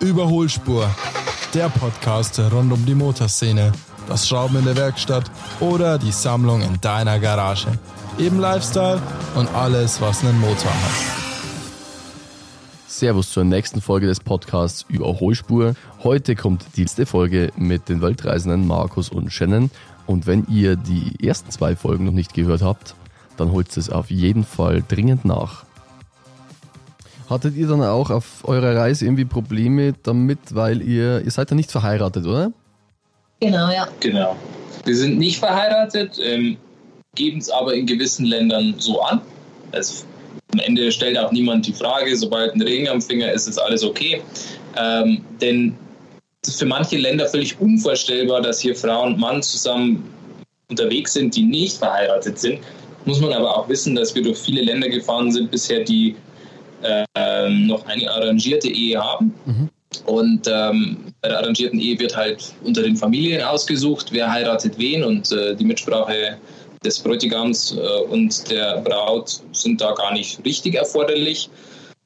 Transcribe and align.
Überholspur, 0.00 0.88
der 1.52 1.68
Podcast 1.68 2.38
rund 2.38 2.72
um 2.72 2.86
die 2.86 2.94
Motorszene, 2.94 3.70
das 4.08 4.26
Schrauben 4.26 4.56
in 4.56 4.64
der 4.64 4.76
Werkstatt 4.76 5.30
oder 5.60 5.98
die 5.98 6.10
Sammlung 6.10 6.62
in 6.62 6.80
deiner 6.80 7.18
Garage. 7.18 7.68
Eben 8.18 8.40
Lifestyle 8.40 9.00
und 9.34 9.54
alles, 9.54 10.00
was 10.00 10.24
einen 10.24 10.40
Motor 10.40 10.70
hat. 10.70 11.20
Servus 12.88 13.30
zur 13.30 13.44
nächsten 13.44 13.82
Folge 13.82 14.06
des 14.06 14.20
Podcasts 14.20 14.86
Überholspur. 14.88 15.74
Heute 16.02 16.34
kommt 16.34 16.64
die 16.76 16.82
letzte 16.82 17.04
Folge 17.04 17.52
mit 17.56 17.90
den 17.90 18.00
Weltreisenden 18.00 18.66
Markus 18.66 19.10
und 19.10 19.30
Shannon. 19.30 19.70
Und 20.06 20.26
wenn 20.26 20.46
ihr 20.48 20.76
die 20.76 21.26
ersten 21.26 21.50
zwei 21.50 21.76
Folgen 21.76 22.06
noch 22.06 22.12
nicht 22.12 22.32
gehört 22.32 22.62
habt, 22.62 22.94
dann 23.36 23.52
holt 23.52 23.76
es 23.76 23.90
auf 23.90 24.10
jeden 24.10 24.44
Fall 24.44 24.82
dringend 24.86 25.26
nach. 25.26 25.64
Hattet 27.30 27.54
ihr 27.56 27.68
dann 27.68 27.80
auch 27.82 28.10
auf 28.10 28.42
eurer 28.42 28.74
Reise 28.74 29.04
irgendwie 29.04 29.24
Probleme 29.24 29.94
damit, 30.02 30.40
weil 30.50 30.82
ihr, 30.82 31.22
ihr 31.24 31.30
seid 31.30 31.48
ja 31.50 31.56
nicht 31.56 31.70
verheiratet, 31.70 32.26
oder? 32.26 32.52
Genau, 33.38 33.70
ja. 33.70 33.86
Genau. 34.00 34.36
Wir 34.84 34.96
sind 34.96 35.16
nicht 35.16 35.38
verheiratet, 35.38 36.18
ähm, 36.20 36.56
geben 37.14 37.38
es 37.38 37.48
aber 37.48 37.74
in 37.74 37.86
gewissen 37.86 38.26
Ländern 38.26 38.74
so 38.78 39.00
an. 39.00 39.20
Also 39.70 40.04
am 40.52 40.58
Ende 40.58 40.90
stellt 40.90 41.16
auch 41.18 41.30
niemand 41.30 41.68
die 41.68 41.72
Frage, 41.72 42.16
sobald 42.16 42.52
ein 42.54 42.62
Ring 42.62 42.88
am 42.88 43.00
Finger 43.00 43.30
ist, 43.30 43.46
ist 43.46 43.58
alles 43.58 43.84
okay. 43.84 44.20
Ähm, 44.76 45.24
denn 45.40 45.76
es 46.42 46.50
ist 46.50 46.58
für 46.58 46.66
manche 46.66 46.96
Länder 46.96 47.28
völlig 47.28 47.60
unvorstellbar, 47.60 48.42
dass 48.42 48.58
hier 48.58 48.74
Frau 48.74 49.04
und 49.04 49.18
Mann 49.18 49.40
zusammen 49.42 50.12
unterwegs 50.68 51.12
sind, 51.12 51.36
die 51.36 51.44
nicht 51.44 51.76
verheiratet 51.76 52.40
sind. 52.40 52.58
Muss 53.04 53.20
man 53.20 53.32
aber 53.32 53.56
auch 53.56 53.68
wissen, 53.68 53.94
dass 53.94 54.14
wir 54.14 54.22
durch 54.22 54.38
viele 54.38 54.62
Länder 54.62 54.88
gefahren 54.88 55.30
sind 55.30 55.50
bisher, 55.50 55.84
die 55.84 56.16
noch 57.48 57.86
eine 57.86 58.10
arrangierte 58.10 58.68
Ehe 58.68 59.02
haben. 59.02 59.34
Mhm. 59.46 59.68
Und 60.06 60.46
ähm, 60.46 60.96
bei 61.20 61.28
der 61.28 61.38
arrangierten 61.38 61.80
Ehe 61.80 61.98
wird 61.98 62.16
halt 62.16 62.52
unter 62.64 62.82
den 62.82 62.96
Familien 62.96 63.42
ausgesucht, 63.42 64.08
wer 64.12 64.30
heiratet 64.30 64.78
wen 64.78 65.02
und 65.02 65.32
äh, 65.32 65.54
die 65.56 65.64
Mitsprache 65.64 66.38
des 66.84 66.98
Bräutigams 67.00 67.76
äh, 67.76 68.02
und 68.10 68.50
der 68.50 68.78
Braut 68.78 69.40
sind 69.52 69.80
da 69.80 69.92
gar 69.92 70.12
nicht 70.12 70.44
richtig 70.44 70.76
erforderlich. 70.76 71.50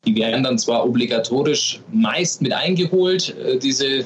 Die 0.06 0.16
werden 0.16 0.44
dann 0.44 0.58
zwar 0.58 0.84
obligatorisch 0.84 1.80
meist 1.92 2.42
mit 2.42 2.52
eingeholt, 2.52 3.36
äh, 3.38 3.58
diese, 3.58 4.04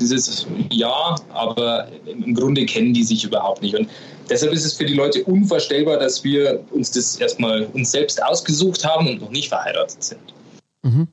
dieses 0.00 0.46
Jahr, 0.70 1.20
aber 1.34 1.88
im 2.06 2.34
Grunde 2.34 2.64
kennen 2.66 2.94
die 2.94 3.04
sich 3.04 3.24
überhaupt 3.24 3.62
nicht. 3.62 3.76
Und 3.76 3.88
deshalb 4.28 4.52
ist 4.52 4.64
es 4.64 4.74
für 4.74 4.84
die 4.84 4.94
Leute 4.94 5.24
unvorstellbar, 5.24 5.98
dass 5.98 6.22
wir 6.24 6.64
uns 6.70 6.90
das 6.90 7.16
erstmal 7.16 7.64
uns 7.66 7.90
selbst 7.90 8.22
ausgesucht 8.22 8.84
haben 8.84 9.08
und 9.08 9.20
noch 9.20 9.30
nicht 9.30 9.48
verheiratet 9.48 10.02
sind. 10.02 10.20
Mhm. 10.82 11.08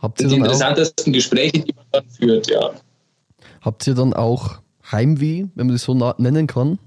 Habt 0.00 0.20
ihr 0.20 0.24
das 0.24 0.30
sind 0.30 0.40
die 0.40 0.44
interessantesten 0.44 1.12
auch, 1.12 1.14
Gespräche, 1.14 1.60
die 1.60 1.74
man 1.74 1.84
dann 1.92 2.08
führt, 2.08 2.48
ja. 2.48 2.70
Habt 3.60 3.86
ihr 3.86 3.94
dann 3.94 4.14
auch 4.14 4.60
Heimweh, 4.90 5.46
wenn 5.54 5.66
man 5.66 5.74
das 5.74 5.82
so 5.82 5.94
nennen 6.18 6.46
kann? 6.46 6.78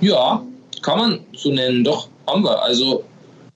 Ja, 0.00 0.42
kann 0.82 0.98
man 0.98 1.20
so 1.34 1.52
nennen, 1.52 1.84
doch, 1.84 2.08
haben 2.26 2.42
wir. 2.42 2.62
Also 2.62 3.04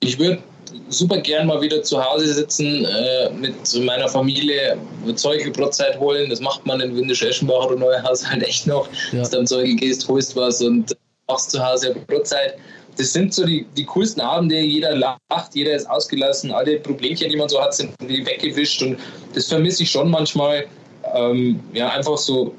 ich 0.00 0.18
würde 0.18 0.42
super 0.88 1.18
gern 1.18 1.46
mal 1.46 1.60
wieder 1.60 1.82
zu 1.82 2.02
Hause 2.02 2.32
sitzen, 2.32 2.84
äh, 2.84 3.30
mit 3.30 3.54
meiner 3.84 4.08
Familie 4.08 4.76
Zeugelbrotzeit 5.14 5.98
holen. 5.98 6.30
Das 6.30 6.40
macht 6.40 6.64
man 6.66 6.80
in 6.80 6.96
Windisch-Eschenbach 6.96 7.66
oder 7.66 7.76
Neuhaus 7.76 8.28
halt 8.28 8.42
echt 8.42 8.66
noch. 8.66 8.88
Ja. 9.12 9.20
Dass 9.20 9.30
du 9.30 9.38
am 9.38 9.46
Zeugel 9.46 9.76
gehst, 9.76 10.08
holst 10.08 10.36
was 10.36 10.60
und 10.62 10.96
machst 11.28 11.50
zu 11.50 11.64
Hause 11.64 11.94
Brotzeit. 12.06 12.56
Das 12.96 13.12
sind 13.12 13.34
so 13.34 13.44
die, 13.44 13.66
die 13.76 13.84
coolsten 13.84 14.20
Abende. 14.20 14.58
Jeder 14.58 14.94
lacht, 14.94 15.54
jeder 15.54 15.74
ist 15.74 15.88
ausgelassen. 15.90 16.52
Alle 16.52 16.78
Problemchen, 16.78 17.28
die 17.28 17.36
man 17.36 17.48
so 17.48 17.60
hat, 17.60 17.74
sind 17.74 17.90
weggewischt. 18.00 18.82
Und 18.82 18.98
das 19.34 19.48
vermisse 19.48 19.82
ich 19.82 19.90
schon 19.90 20.10
manchmal. 20.10 20.66
Ähm, 21.14 21.60
ja, 21.72 21.88
einfach 21.90 22.16
so 22.16 22.54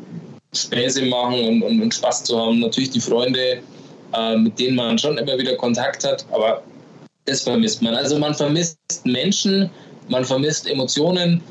Späße 0.53 1.03
machen 1.03 1.43
und, 1.45 1.63
und, 1.63 1.81
und, 1.81 1.93
Spaß 1.93 2.25
zu 2.25 2.37
haben. 2.37 2.59
Natürlich 2.59 2.91
die 2.91 2.99
Freunde, 2.99 3.59
äh, 4.13 4.35
mit 4.35 4.59
denen 4.59 4.75
man 4.75 4.97
schon 4.97 5.17
immer 5.17 5.37
wieder 5.37 5.55
Kontakt 5.55 6.03
hat. 6.03 6.25
Aber 6.31 6.61
das 7.25 7.41
vermisst 7.41 7.81
man. 7.81 7.95
Also 7.95 8.17
man 8.17 8.33
vermisst 8.33 8.77
Menschen, 9.03 9.69
man 10.09 10.23
vermisst 10.25 10.67
Emotionen. 10.67 11.41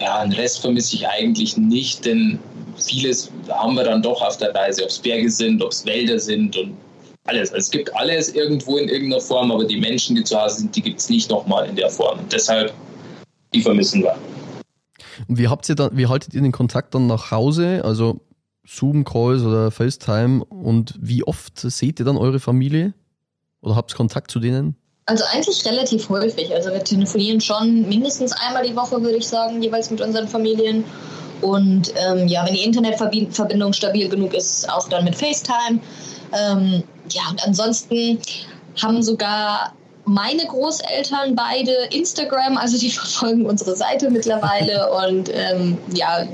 Ja, 0.00 0.22
den 0.24 0.32
Rest 0.32 0.60
vermisse 0.60 0.96
ich 0.96 1.06
eigentlich 1.06 1.58
nicht, 1.58 2.06
denn 2.06 2.38
vieles 2.76 3.30
haben 3.48 3.74
wir 3.74 3.84
dann 3.84 4.02
doch 4.02 4.22
auf 4.22 4.38
der 4.38 4.54
Reise, 4.54 4.82
ob 4.82 4.88
es 4.88 4.98
Berge 4.98 5.30
sind, 5.30 5.62
ob 5.62 5.72
es 5.72 5.84
Wälder 5.84 6.18
sind 6.18 6.56
und 6.56 6.74
alles. 7.24 7.52
Also 7.52 7.58
es 7.58 7.70
gibt 7.70 7.94
alles 7.94 8.34
irgendwo 8.34 8.78
in 8.78 8.88
irgendeiner 8.88 9.20
Form, 9.20 9.52
aber 9.52 9.66
die 9.66 9.78
Menschen, 9.78 10.16
die 10.16 10.24
zu 10.24 10.40
Hause 10.40 10.60
sind, 10.60 10.74
die 10.74 10.80
gibt 10.80 11.00
es 11.00 11.10
nicht 11.10 11.28
nochmal 11.30 11.68
in 11.68 11.76
der 11.76 11.90
Form. 11.90 12.20
Und 12.20 12.32
deshalb, 12.32 12.72
die 13.52 13.60
vermissen 13.60 14.02
wir. 14.02 14.16
Und 15.28 15.36
wie 15.36 15.48
habt 15.48 15.68
ihr 15.68 15.74
dann, 15.74 15.94
wie 15.94 16.06
haltet 16.06 16.32
ihr 16.32 16.40
den 16.40 16.52
Kontakt 16.52 16.94
dann 16.94 17.06
nach 17.06 17.30
Hause? 17.30 17.82
Also 17.84 18.20
Zoom-Calls 18.66 19.42
oder 19.42 19.70
FaceTime 19.70 20.44
und 20.44 20.94
wie 20.98 21.24
oft 21.24 21.58
seht 21.58 21.98
ihr 21.98 22.06
dann 22.06 22.16
eure 22.16 22.40
Familie? 22.40 22.94
Oder 23.60 23.76
habt 23.76 23.92
ihr 23.92 23.96
Kontakt 23.96 24.30
zu 24.30 24.40
denen? 24.40 24.76
Also 25.10 25.24
eigentlich 25.32 25.66
relativ 25.66 26.08
häufig. 26.08 26.54
Also 26.54 26.70
wir 26.70 26.84
telefonieren 26.84 27.40
schon 27.40 27.88
mindestens 27.88 28.30
einmal 28.30 28.64
die 28.64 28.76
Woche, 28.76 29.02
würde 29.02 29.16
ich 29.16 29.26
sagen, 29.26 29.60
jeweils 29.60 29.90
mit 29.90 30.00
unseren 30.00 30.28
Familien. 30.28 30.84
Und 31.40 31.92
ähm, 31.96 32.28
ja, 32.28 32.46
wenn 32.46 32.54
die 32.54 32.62
Internetverbindung 32.62 33.72
stabil 33.72 34.08
genug 34.08 34.34
ist, 34.34 34.70
auch 34.70 34.88
dann 34.88 35.02
mit 35.02 35.16
FaceTime. 35.16 35.80
Ähm, 36.32 36.84
ja, 37.10 37.22
und 37.28 37.44
ansonsten 37.44 38.20
haben 38.80 39.02
sogar 39.02 39.72
meine 40.04 40.46
Großeltern 40.46 41.34
beide 41.34 41.72
Instagram, 41.90 42.56
also 42.56 42.78
die 42.78 42.90
verfolgen 42.90 43.46
unsere 43.46 43.74
Seite 43.74 44.10
mittlerweile 44.10 44.92
und 44.92 45.28
ähm, 45.34 45.76
ja, 45.92 46.24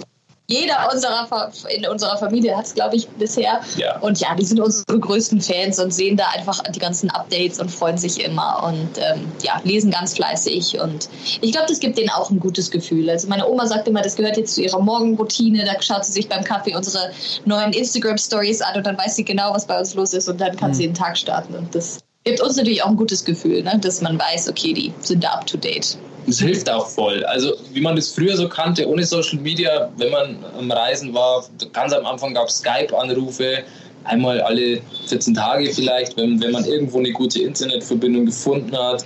jeder 0.49 0.91
unserer 0.93 1.51
in 1.69 1.87
unserer 1.87 2.17
Familie 2.19 2.57
hat 2.57 2.67
es, 2.67 2.75
glaube 2.75 2.97
ich, 2.97 3.09
bisher. 3.09 3.61
Ja. 3.77 3.99
Und 3.99 4.21
ja, 4.21 4.35
die 4.35 4.45
sind 4.45 4.61
unsere 4.61 4.99
größten 4.99 5.41
Fans 5.41 5.79
und 5.79 5.93
sehen 5.93 6.17
da 6.17 6.29
einfach 6.35 6.63
die 6.63 6.79
ganzen 6.79 7.11
Updates 7.11 7.59
und 7.59 7.71
freuen 7.71 7.99
sich 7.99 8.25
immer 8.25 8.63
und 8.65 8.99
ähm, 8.99 9.33
ja, 9.43 9.61
lesen 9.65 9.91
ganz 9.91 10.15
fleißig. 10.15 10.81
Und 10.81 11.09
ich 11.41 11.53
glaube, 11.53 11.67
das 11.69 11.81
gibt 11.81 11.99
denen 11.99 12.11
auch 12.11 12.31
ein 12.31 12.39
gutes 12.39 12.71
Gefühl. 12.71 13.11
Also 13.11 13.29
meine 13.29 13.49
Oma 13.49 13.67
sagt 13.67 13.89
immer, 13.89 14.03
das 14.03 14.17
gehört 14.17 14.37
jetzt 14.37 14.55
zu 14.55 14.63
ihrer 14.63 14.81
Morgenroutine. 14.81 15.65
Da 15.65 15.81
schaut 15.83 16.05
sie 16.05 16.13
sich 16.13 16.29
beim 16.29 16.45
Kaffee 16.45 16.77
unsere 16.77 17.11
neuen 17.45 17.73
Instagram-Stories 17.73 18.63
an 18.63 18.77
und 18.77 18.87
dann 18.87 18.97
weiß 18.97 19.17
sie 19.17 19.25
genau, 19.25 19.53
was 19.53 19.67
bei 19.67 19.79
uns 19.79 19.95
los 19.95 20.13
ist 20.13 20.29
und 20.29 20.41
dann 20.41 20.57
kann 20.57 20.71
mhm. 20.71 20.75
sie 20.75 20.87
den 20.87 20.95
Tag 20.95 21.19
starten. 21.19 21.55
Und 21.55 21.75
das 21.75 21.99
gibt 22.25 22.41
uns 22.41 22.57
natürlich 22.57 22.83
auch 22.83 22.89
ein 22.89 22.97
gutes 22.97 23.25
Gefühl, 23.25 23.63
ne? 23.63 23.79
dass 23.81 24.01
man 24.01 24.19
weiß, 24.19 24.49
okay, 24.49 24.73
die 24.73 24.93
sind 25.01 25.23
da 25.25 25.31
up 25.31 25.47
to 25.47 25.57
date. 25.57 25.97
Das 26.27 26.41
hilft 26.41 26.69
auch 26.69 26.87
voll. 26.87 27.25
Also 27.25 27.55
wie 27.73 27.81
man 27.81 27.97
das 27.97 28.11
früher 28.13 28.37
so 28.37 28.49
kannte, 28.49 28.89
ohne 28.89 29.05
Social 29.05 29.39
Media, 29.39 29.89
wenn 29.97 30.11
man 30.11 30.37
am 30.59 30.71
Reisen 30.71 31.15
war, 31.15 31.45
ganz 31.73 31.93
am 31.93 32.05
Anfang 32.05 32.35
gab 32.35 32.49
es 32.49 32.59
Skype-Anrufe, 32.59 33.59
einmal 34.05 34.41
alle 34.41 34.81
14 35.07 35.35
Tage 35.35 35.73
vielleicht, 35.73 36.17
wenn, 36.17 36.41
wenn 36.41 36.53
man 36.53 36.65
irgendwo 36.65 36.99
eine 36.99 37.13
gute 37.13 37.43
Internetverbindung 37.43 38.27
gefunden 38.27 38.77
hat 38.77 39.05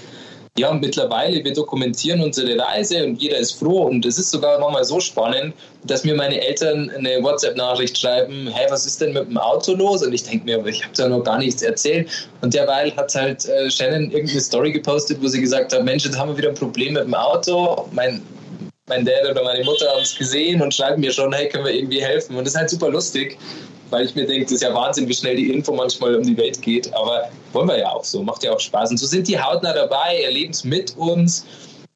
ja, 0.61 0.73
mittlerweile, 0.73 1.43
wir 1.43 1.53
dokumentieren 1.55 2.23
unsere 2.23 2.59
Reise 2.59 3.05
und 3.05 3.21
jeder 3.21 3.39
ist 3.39 3.59
froh. 3.59 3.85
Und 3.85 4.05
es 4.05 4.19
ist 4.19 4.31
sogar 4.31 4.59
manchmal 4.59 4.85
so 4.85 5.01
spannend, 5.01 5.55
dass 5.85 6.05
mir 6.05 6.15
meine 6.15 6.41
Eltern 6.41 6.91
eine 6.91 7.23
WhatsApp-Nachricht 7.23 7.97
schreiben, 7.97 8.49
hey, 8.53 8.67
was 8.71 8.85
ist 8.85 9.01
denn 9.01 9.15
mit 9.15 9.27
dem 9.27 9.39
Auto 9.39 9.75
los? 9.75 10.03
Und 10.03 10.13
ich 10.13 10.23
denke 10.23 10.45
mir, 10.45 10.67
ich 10.67 10.85
habe 10.85 10.95
da 10.95 11.09
noch 11.09 11.25
gar 11.25 11.39
nichts 11.39 11.63
erzählt. 11.63 12.09
Und 12.43 12.53
derweil 12.53 12.95
hat 12.97 13.15
halt 13.15 13.47
äh, 13.47 13.71
Shannon 13.71 14.11
irgendeine 14.11 14.41
Story 14.41 14.73
gepostet, 14.73 15.19
wo 15.23 15.29
sie 15.29 15.41
gesagt 15.41 15.73
hat, 15.73 15.83
Mensch, 15.83 16.05
jetzt 16.05 16.19
haben 16.19 16.31
wir 16.31 16.37
wieder 16.37 16.51
ein 16.51 16.55
Problem 16.55 16.93
mit 16.93 17.05
dem 17.05 17.15
Auto. 17.15 17.89
Mein, 17.93 18.23
mein 18.89 19.05
Dad 19.07 19.31
oder 19.31 19.43
meine 19.43 19.65
Mutter 19.65 19.89
haben 19.89 20.03
es 20.03 20.15
gesehen 20.17 20.61
und 20.61 20.75
schreiben 20.75 21.01
mir 21.01 21.13
schon, 21.13 21.33
hey, 21.33 21.49
können 21.49 21.65
wir 21.65 21.73
irgendwie 21.73 22.03
helfen? 22.03 22.37
Und 22.37 22.45
das 22.45 22.53
ist 22.53 22.61
halt 22.61 22.71
super 22.71 22.91
lustig, 22.91 23.39
weil 23.91 24.07
ich 24.07 24.15
mir 24.15 24.27
denke, 24.27 24.45
das 24.45 24.53
ist 24.53 24.63
ja 24.63 24.75
Wahnsinn, 24.75 25.09
wie 25.09 25.15
schnell 25.15 25.37
die 25.37 25.53
Info 25.53 25.75
manchmal 25.75 26.15
um 26.17 26.23
die 26.23 26.37
Welt 26.37 26.61
geht. 26.63 26.93
Aber 26.95 27.29
wollen 27.53 27.69
wir 27.69 27.79
ja 27.79 27.91
auch 27.91 28.05
so, 28.05 28.23
macht 28.23 28.43
ja 28.43 28.53
auch 28.53 28.61
Spaß. 28.61 28.91
Und 28.91 28.97
so 28.97 29.07
sind 29.07 29.29
die 29.29 29.39
hautnah 29.39 29.73
dabei, 29.73 30.23
erleben 30.23 30.53
es 30.53 30.65
mit 30.65 30.97
uns 30.97 31.45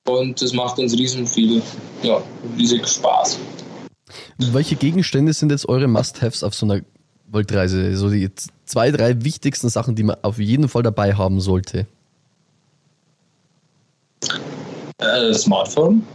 und 0.06 0.40
das 0.40 0.52
macht 0.52 0.78
uns 0.78 0.92
riesen 0.92 1.26
viel, 1.26 1.62
ja, 2.02 2.22
riesig 2.58 2.86
Spaß. 2.86 3.38
Welche 4.38 4.76
Gegenstände 4.76 5.32
sind 5.32 5.50
jetzt 5.50 5.68
eure 5.68 5.88
Must-Haves 5.88 6.42
auf 6.42 6.54
so 6.54 6.66
einer 6.66 6.82
Weltreise? 7.28 7.96
So 7.96 8.10
die 8.10 8.30
zwei, 8.66 8.90
drei 8.90 9.24
wichtigsten 9.24 9.68
Sachen, 9.68 9.94
die 9.94 10.02
man 10.02 10.16
auf 10.22 10.38
jeden 10.38 10.68
Fall 10.68 10.82
dabei 10.82 11.14
haben 11.14 11.40
sollte. 11.40 11.86
Äh, 14.98 15.34
Smartphone, 15.34 16.06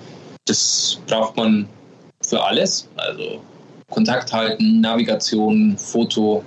das 0.46 1.00
braucht 1.08 1.36
man 1.36 1.68
für 2.22 2.44
alles. 2.44 2.88
Also 2.96 3.42
Kontakt 3.90 4.32
halten, 4.32 4.82
Navigation, 4.82 5.78
Foto, 5.78 6.44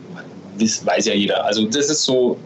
weiß 0.59 1.07
ja 1.07 1.15
jeder. 1.15 1.45
Also 1.45 1.67
das 1.67 1.91
ist 1.91 2.05
so 2.05 2.39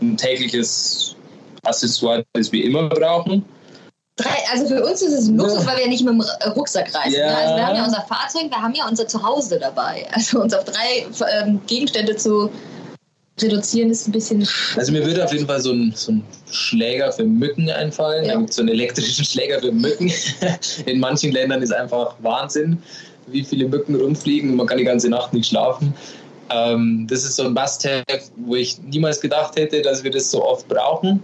ein 0.00 0.16
tägliches 0.16 1.16
Accessoire, 1.62 2.24
das 2.32 2.52
wir 2.52 2.64
immer 2.64 2.88
brauchen. 2.88 3.44
Drei, 4.16 4.36
also 4.52 4.66
für 4.66 4.84
uns 4.84 5.02
ist 5.02 5.12
es 5.12 5.28
ein 5.28 5.36
Luxus, 5.36 5.66
weil 5.66 5.76
wir 5.76 5.82
ja 5.84 5.88
nicht 5.88 6.04
mit 6.04 6.14
dem 6.14 6.24
Rucksack 6.52 6.94
reisen. 6.94 7.18
Ja. 7.18 7.34
Also 7.34 7.56
wir 7.56 7.66
haben 7.66 7.76
ja 7.76 7.84
unser 7.84 8.02
Fahrzeug, 8.02 8.48
wir 8.48 8.62
haben 8.62 8.74
ja 8.74 8.86
unser 8.88 9.08
Zuhause 9.08 9.58
dabei. 9.58 10.06
Also 10.12 10.40
uns 10.40 10.54
auf 10.54 10.64
drei 10.64 11.06
ähm, 11.42 11.60
Gegenstände 11.66 12.14
zu 12.14 12.48
reduzieren 13.42 13.90
ist 13.90 14.06
ein 14.06 14.12
bisschen. 14.12 14.46
Also 14.76 14.92
mir 14.92 15.04
würde 15.04 15.24
auf 15.24 15.32
jeden 15.32 15.46
Fall 15.46 15.60
so 15.60 15.72
ein, 15.72 15.92
so 15.96 16.12
ein 16.12 16.24
Schläger 16.50 17.10
für 17.10 17.24
Mücken 17.24 17.68
einfallen. 17.70 18.24
Ja. 18.24 18.34
Da 18.34 18.38
gibt 18.38 18.50
es 18.50 18.56
so 18.56 18.62
einen 18.62 18.68
elektrischen 18.68 19.24
Schläger 19.24 19.60
für 19.60 19.72
Mücken. 19.72 20.12
In 20.86 21.00
manchen 21.00 21.32
Ländern 21.32 21.60
ist 21.62 21.72
einfach 21.72 22.14
Wahnsinn, 22.20 22.80
wie 23.26 23.44
viele 23.44 23.68
Mücken 23.68 23.94
rumfliegen 23.94 24.50
und 24.50 24.56
man 24.56 24.66
kann 24.66 24.78
die 24.78 24.84
ganze 24.84 25.08
Nacht 25.08 25.32
nicht 25.32 25.48
schlafen. 25.48 25.94
Ähm, 26.50 27.06
das 27.08 27.24
ist 27.24 27.36
so 27.36 27.44
ein 27.44 27.52
Must-Have, 27.52 28.04
wo 28.36 28.54
ich 28.56 28.78
niemals 28.82 29.20
gedacht 29.20 29.56
hätte, 29.56 29.82
dass 29.82 30.04
wir 30.04 30.10
das 30.10 30.30
so 30.30 30.44
oft 30.44 30.68
brauchen. 30.68 31.22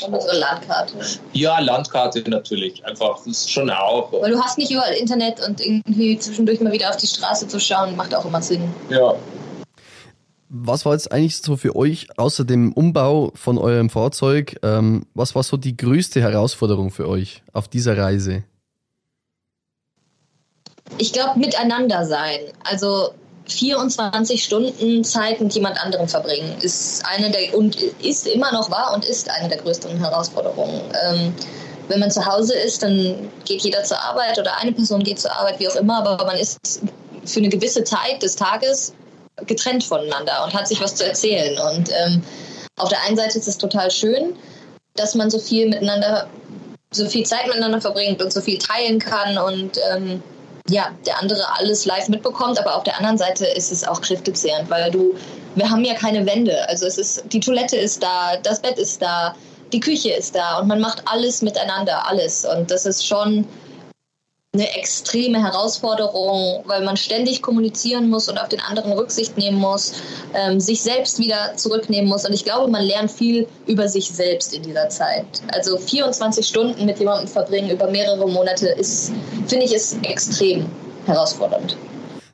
Und 0.00 0.14
unsere 0.14 0.38
Landkarte. 0.38 0.94
Ja, 1.32 1.58
Landkarte 1.58 2.22
natürlich. 2.30 2.84
Einfach, 2.86 3.16
das 3.18 3.26
ist 3.26 3.50
schon 3.50 3.68
auch. 3.68 4.12
Weil 4.12 4.30
du 4.30 4.40
hast 4.40 4.56
nicht 4.56 4.70
überall 4.70 4.94
Internet 4.94 5.44
und 5.46 5.60
irgendwie 5.60 6.16
zwischendurch 6.18 6.60
mal 6.60 6.72
wieder 6.72 6.90
auf 6.90 6.96
die 6.96 7.08
Straße 7.08 7.48
zu 7.48 7.58
schauen, 7.58 7.96
macht 7.96 8.14
auch 8.14 8.24
immer 8.24 8.40
Sinn. 8.40 8.62
Ja, 8.90 9.16
was 10.48 10.86
war 10.86 10.94
jetzt 10.94 11.12
eigentlich 11.12 11.36
so 11.36 11.56
für 11.56 11.76
euch, 11.76 12.08
außer 12.16 12.44
dem 12.44 12.72
Umbau 12.72 13.32
von 13.34 13.58
eurem 13.58 13.90
Fahrzeug, 13.90 14.58
ähm, 14.62 15.04
was 15.14 15.34
war 15.34 15.42
so 15.42 15.56
die 15.56 15.76
größte 15.76 16.20
Herausforderung 16.20 16.90
für 16.90 17.06
euch 17.06 17.42
auf 17.52 17.68
dieser 17.68 17.98
Reise? 17.98 18.44
Ich 20.96 21.12
glaube, 21.12 21.38
miteinander 21.38 22.06
sein. 22.06 22.40
Also 22.64 23.10
24 23.48 24.42
Stunden 24.42 25.04
Zeit 25.04 25.40
mit 25.40 25.54
jemand 25.54 25.82
anderem 25.82 26.08
verbringen, 26.08 26.56
ist 26.60 27.04
eine 27.06 27.30
der 27.30 27.56
und 27.56 27.76
ist 28.02 28.26
immer 28.26 28.52
noch 28.52 28.70
wahr 28.70 28.92
und 28.94 29.04
ist 29.04 29.30
eine 29.30 29.48
der 29.48 29.58
größten 29.58 29.98
Herausforderungen. 29.98 30.82
Ähm, 31.06 31.34
wenn 31.88 32.00
man 32.00 32.10
zu 32.10 32.24
Hause 32.24 32.54
ist, 32.54 32.82
dann 32.82 33.30
geht 33.46 33.62
jeder 33.62 33.82
zur 33.84 33.98
Arbeit 33.98 34.38
oder 34.38 34.58
eine 34.58 34.72
Person 34.72 35.02
geht 35.02 35.18
zur 35.18 35.34
Arbeit, 35.34 35.58
wie 35.58 35.68
auch 35.68 35.76
immer, 35.76 35.98
aber 35.98 36.24
man 36.26 36.36
ist 36.36 36.82
für 37.24 37.40
eine 37.40 37.48
gewisse 37.48 37.84
Zeit 37.84 38.22
des 38.22 38.36
Tages 38.36 38.92
getrennt 39.46 39.84
voneinander 39.84 40.44
und 40.44 40.52
hat 40.52 40.68
sich 40.68 40.80
was 40.80 40.94
zu 40.94 41.06
erzählen. 41.06 41.58
Und 41.72 41.90
ähm, 41.90 42.22
auf 42.76 42.88
der 42.88 43.02
einen 43.04 43.16
Seite 43.16 43.38
ist 43.38 43.48
es 43.48 43.56
total 43.56 43.90
schön, 43.90 44.36
dass 44.96 45.14
man 45.14 45.30
so 45.30 45.38
viel 45.38 45.68
miteinander, 45.68 46.28
so 46.90 47.06
viel 47.06 47.24
Zeit 47.24 47.46
miteinander 47.46 47.80
verbringt 47.80 48.22
und 48.22 48.32
so 48.32 48.40
viel 48.40 48.58
teilen 48.58 48.98
kann 48.98 49.38
und 49.38 49.78
ähm, 49.90 50.22
ja, 50.68 50.90
der 51.06 51.18
andere 51.18 51.42
alles 51.58 51.86
live 51.86 52.08
mitbekommt, 52.08 52.58
aber 52.58 52.76
auf 52.76 52.84
der 52.84 52.96
anderen 52.98 53.18
Seite 53.18 53.46
ist 53.46 53.72
es 53.72 53.86
auch 53.86 54.00
kräftezehrend, 54.00 54.68
weil 54.70 54.90
du, 54.90 55.14
wir 55.54 55.68
haben 55.68 55.84
ja 55.84 55.94
keine 55.94 56.26
Wände. 56.26 56.68
Also 56.68 56.86
es 56.86 56.98
ist, 56.98 57.24
die 57.32 57.40
Toilette 57.40 57.76
ist 57.76 58.02
da, 58.02 58.36
das 58.42 58.60
Bett 58.60 58.78
ist 58.78 59.00
da, 59.00 59.34
die 59.72 59.80
Küche 59.80 60.10
ist 60.10 60.34
da 60.34 60.58
und 60.58 60.68
man 60.68 60.80
macht 60.80 61.02
alles 61.06 61.42
miteinander, 61.42 62.06
alles. 62.06 62.44
Und 62.44 62.70
das 62.70 62.86
ist 62.86 63.06
schon 63.06 63.46
eine 64.58 64.74
extreme 64.76 65.42
Herausforderung, 65.42 66.62
weil 66.66 66.84
man 66.84 66.96
ständig 66.96 67.42
kommunizieren 67.42 68.10
muss 68.10 68.28
und 68.28 68.38
auf 68.38 68.48
den 68.48 68.60
anderen 68.60 68.92
Rücksicht 68.92 69.36
nehmen 69.38 69.58
muss, 69.58 69.94
ähm, 70.34 70.60
sich 70.60 70.82
selbst 70.82 71.18
wieder 71.18 71.56
zurücknehmen 71.56 72.08
muss. 72.08 72.26
Und 72.26 72.32
ich 72.32 72.44
glaube, 72.44 72.70
man 72.70 72.84
lernt 72.84 73.10
viel 73.10 73.46
über 73.66 73.88
sich 73.88 74.10
selbst 74.10 74.52
in 74.54 74.62
dieser 74.62 74.88
Zeit. 74.88 75.26
Also 75.52 75.78
24 75.78 76.46
Stunden 76.46 76.84
mit 76.84 76.98
jemandem 76.98 77.28
verbringen 77.28 77.70
über 77.70 77.88
mehrere 77.90 78.28
Monate 78.28 78.68
ist, 78.68 79.12
finde 79.46 79.64
ich, 79.64 79.74
ist 79.74 80.04
extrem 80.04 80.66
herausfordernd. 81.06 81.76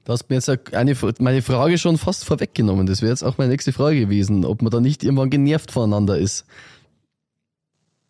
Du 0.04 0.12
hast 0.12 0.28
mir 0.28 0.36
jetzt 0.36 0.50
eine, 0.74 0.96
meine 1.18 1.42
Frage 1.42 1.78
schon 1.78 1.96
fast 1.96 2.24
vorweggenommen. 2.24 2.86
Das 2.86 3.00
wäre 3.00 3.10
jetzt 3.10 3.22
auch 3.22 3.38
meine 3.38 3.50
nächste 3.50 3.72
Frage 3.72 4.00
gewesen, 4.00 4.44
ob 4.44 4.60
man 4.60 4.70
da 4.70 4.80
nicht 4.80 5.02
irgendwann 5.02 5.30
genervt 5.30 5.70
voneinander 5.70 6.18
ist. 6.18 6.44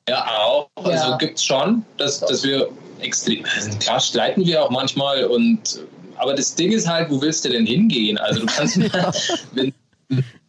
Ja, 0.08 0.26
auch. 0.26 0.68
Also 0.76 0.90
ja. 0.90 1.16
gibt 1.16 1.38
es 1.38 1.44
schon, 1.44 1.84
dass, 1.96 2.20
dass 2.20 2.44
wir 2.44 2.68
extrem. 3.04 3.44
Also 3.56 3.70
klar 3.78 4.00
streiten 4.00 4.44
wir 4.46 4.64
auch 4.64 4.70
manchmal 4.70 5.24
und 5.24 5.80
aber 6.16 6.34
das 6.34 6.54
Ding 6.54 6.72
ist 6.72 6.88
halt, 6.88 7.10
wo 7.10 7.20
willst 7.20 7.44
du 7.44 7.48
denn 7.48 7.66
hingehen? 7.66 8.18
Also 8.18 8.40
du 8.40 8.46
kannst 8.46 8.76
ja. 8.76 9.12
wenn, 9.52 9.72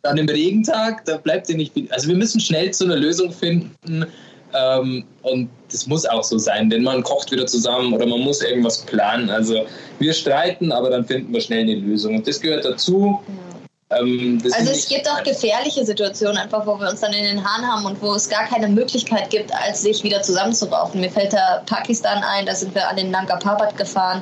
an 0.03 0.19
einem 0.19 0.29
Regentag, 0.29 1.05
da 1.05 1.17
bleibt 1.17 1.49
dir 1.49 1.57
nicht 1.57 1.73
viel. 1.73 1.91
Also 1.91 2.07
wir 2.07 2.15
müssen 2.15 2.39
schnell 2.39 2.71
zu 2.71 2.85
einer 2.85 2.97
Lösung 2.97 3.31
finden. 3.31 4.05
Ähm, 4.53 5.03
und 5.23 5.49
das 5.71 5.87
muss 5.87 6.05
auch 6.05 6.23
so 6.23 6.37
sein, 6.37 6.69
denn 6.69 6.83
man 6.83 7.03
kocht 7.03 7.31
wieder 7.31 7.45
zusammen 7.45 7.93
oder 7.93 8.05
man 8.05 8.21
muss 8.21 8.41
irgendwas 8.41 8.85
planen. 8.85 9.29
Also 9.29 9.65
wir 9.99 10.13
streiten, 10.13 10.71
aber 10.71 10.89
dann 10.89 11.05
finden 11.05 11.33
wir 11.33 11.41
schnell 11.41 11.61
eine 11.61 11.75
Lösung. 11.75 12.15
Und 12.15 12.27
das 12.27 12.39
gehört 12.39 12.63
dazu. 12.63 13.19
Ja. 13.27 13.54
Ähm, 13.97 14.41
also 14.43 14.71
es 14.71 14.87
gibt 14.87 15.09
auch 15.09 15.23
gefährliche 15.23 15.85
Situationen, 15.85 16.37
einfach 16.37 16.65
wo 16.65 16.79
wir 16.79 16.89
uns 16.89 17.01
dann 17.01 17.13
in 17.13 17.23
den 17.23 17.43
Haaren 17.43 17.65
haben 17.65 17.85
und 17.85 18.01
wo 18.01 18.13
es 18.13 18.29
gar 18.29 18.45
keine 18.45 18.67
Möglichkeit 18.67 19.29
gibt, 19.29 19.53
als 19.53 19.81
sich 19.81 20.03
wieder 20.03 20.21
zusammenzuraufen. 20.21 21.01
Mir 21.01 21.09
fällt 21.09 21.33
da 21.33 21.63
Pakistan 21.65 22.23
ein, 22.23 22.45
da 22.45 22.55
sind 22.55 22.73
wir 22.75 22.87
an 22.87 22.95
den 22.95 23.11
Nanga 23.11 23.37
Parbat 23.37 23.77
gefahren. 23.77 24.21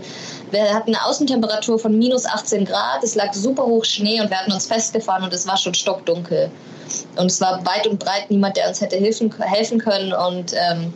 Wir 0.52 0.74
hatten 0.74 0.94
eine 0.94 1.06
Außentemperatur 1.06 1.80
von 1.80 1.98
minus 1.98 2.26
18 2.26 2.66
Grad, 2.66 3.04
es 3.04 3.16
lag 3.16 3.34
super 3.34 3.66
hoch 3.66 3.86
Schnee 3.86 4.22
und 4.22 4.30
wir 4.30 4.38
hatten 4.38 4.52
uns 4.52 4.68
festgefahren 4.68 5.24
und 5.24 5.34
es 5.34 5.48
war 5.48 5.58
schon 5.58 5.74
stockdunkel. 5.74 6.52
Und 7.16 7.28
es 7.28 7.42
war 7.42 7.66
weit 7.66 7.88
und 7.88 8.00
breit 8.00 8.30
niemand, 8.30 8.58
der 8.58 8.68
uns 8.68 8.82
hätte 8.82 8.98
helfen, 8.98 9.34
helfen 9.40 9.80
können 9.80 10.14
und 10.14 10.54
ähm, 10.54 10.94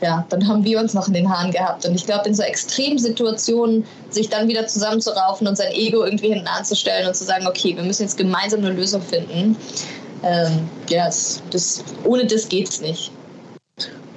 ja, 0.00 0.24
dann 0.28 0.46
haben 0.46 0.64
wir 0.64 0.78
uns 0.78 0.94
noch 0.94 1.08
in 1.08 1.14
den 1.14 1.28
Haaren 1.28 1.50
gehabt. 1.50 1.84
Und 1.84 1.94
ich 1.94 2.06
glaube, 2.06 2.28
in 2.28 2.34
so 2.34 2.42
Extremsituationen 2.42 3.84
sich 4.10 4.28
dann 4.28 4.46
wieder 4.46 4.66
zusammenzuraufen 4.66 5.46
und 5.46 5.56
sein 5.56 5.72
Ego 5.72 6.04
irgendwie 6.04 6.28
hinten 6.28 6.46
anzustellen 6.46 7.08
und 7.08 7.16
zu 7.16 7.24
sagen, 7.24 7.46
okay, 7.48 7.74
wir 7.74 7.82
müssen 7.82 8.02
jetzt 8.02 8.16
gemeinsam 8.16 8.60
eine 8.60 8.74
Lösung 8.74 9.02
finden. 9.02 9.56
Ähm, 10.22 10.68
ja, 10.88 11.06
das, 11.06 11.42
das, 11.50 11.84
ohne 12.04 12.26
das 12.26 12.48
geht's 12.48 12.80
nicht. 12.80 13.10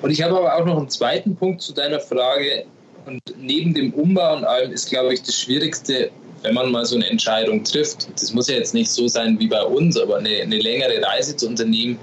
Und 0.04 0.12
ich 0.12 0.22
habe 0.22 0.38
aber 0.38 0.56
auch 0.56 0.66
noch 0.66 0.78
einen 0.78 0.89
zweiten 0.89 1.36
Punkt 1.36 1.62
zu 1.62 1.74
deiner 1.74 2.00
Frage. 2.00 2.66
Und 3.07 3.19
neben 3.39 3.74
dem 3.74 3.92
Umbau 3.94 4.36
und 4.36 4.44
allem 4.44 4.72
ist, 4.72 4.89
glaube 4.89 5.16
ich, 5.16 5.24
das 5.24 5.36
Schwierigste, 5.36 6.12
wenn 6.44 6.54
man 6.54 6.72
mal 6.72 6.86
so 6.86 6.95
eine 6.95 7.10
Entscheidung 7.10 7.63
trifft. 7.63 8.07
Das 8.13 8.31
muss 8.33 8.48
ja 8.48 8.56
jetzt 8.56 8.75
nicht 8.75 8.92
so 8.92 9.07
sein 9.07 9.39
wie 9.39 9.48
bei 9.48 9.63
uns, 9.63 9.98
aber 9.98 10.18
eine, 10.18 10.30
eine 10.30 10.57
längere 10.57 11.01
Reise 11.01 11.36
zu 11.36 11.48
unternehmen 11.48 12.00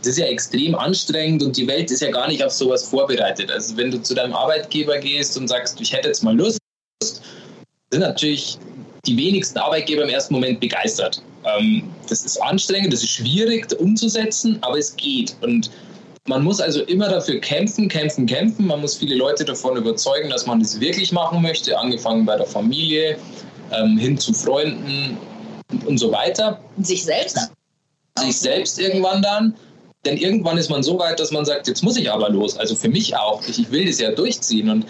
das 0.00 0.12
ist 0.12 0.18
ja 0.18 0.26
extrem 0.26 0.74
anstrengend 0.74 1.42
und 1.42 1.56
die 1.56 1.66
Welt 1.66 1.90
ist 1.90 2.00
ja 2.00 2.10
gar 2.10 2.28
nicht 2.28 2.42
auf 2.42 2.52
sowas 2.52 2.84
vorbereitet. 2.84 3.50
Also 3.50 3.76
wenn 3.76 3.90
du 3.90 4.02
zu 4.02 4.14
deinem 4.14 4.34
Arbeitgeber 4.34 4.98
gehst 4.98 5.36
und 5.36 5.48
sagst, 5.48 5.80
ich 5.80 5.92
hätte 5.92 6.08
jetzt 6.08 6.22
mal 6.22 6.36
Lust, 6.36 6.58
sind 7.90 8.00
natürlich 8.00 8.58
die 9.06 9.16
wenigsten 9.16 9.58
Arbeitgeber 9.58 10.02
im 10.02 10.08
ersten 10.08 10.34
Moment 10.34 10.60
begeistert. 10.60 11.22
Ähm, 11.44 11.84
das 12.08 12.24
ist 12.24 12.40
anstrengend, 12.42 12.92
das 12.92 13.02
ist 13.02 13.10
schwierig 13.10 13.66
umzusetzen, 13.78 14.58
aber 14.62 14.78
es 14.78 14.96
geht. 14.96 15.36
Und 15.42 15.70
man 16.28 16.44
muss 16.44 16.60
also 16.60 16.82
immer 16.82 17.08
dafür 17.08 17.40
kämpfen, 17.40 17.88
kämpfen, 17.88 18.26
kämpfen. 18.26 18.66
Man 18.66 18.80
muss 18.80 18.96
viele 18.96 19.16
Leute 19.16 19.44
davon 19.44 19.76
überzeugen, 19.76 20.30
dass 20.30 20.46
man 20.46 20.60
das 20.60 20.78
wirklich 20.80 21.12
machen 21.12 21.42
möchte, 21.42 21.78
angefangen 21.78 22.24
bei 22.24 22.36
der 22.36 22.46
Familie, 22.46 23.18
ähm, 23.72 23.98
hin 23.98 24.16
zu 24.18 24.32
Freunden 24.32 25.18
und 25.86 25.98
so 25.98 26.12
weiter. 26.12 26.60
Sich 26.82 27.04
selbst? 27.04 27.50
Sich 28.18 28.38
selbst 28.38 28.78
irgendwann 28.78 29.22
dann. 29.22 29.54
Denn 30.04 30.16
irgendwann 30.16 30.56
ist 30.56 30.70
man 30.70 30.82
so 30.82 30.98
weit, 30.98 31.20
dass 31.20 31.30
man 31.30 31.44
sagt, 31.44 31.68
jetzt 31.68 31.82
muss 31.82 31.96
ich 31.96 32.10
aber 32.10 32.30
los. 32.30 32.56
Also 32.56 32.74
für 32.74 32.88
mich 32.88 33.14
auch. 33.16 33.42
Ich, 33.46 33.58
ich 33.58 33.70
will 33.70 33.86
das 33.86 34.00
ja 34.00 34.10
durchziehen. 34.10 34.70
Und 34.70 34.86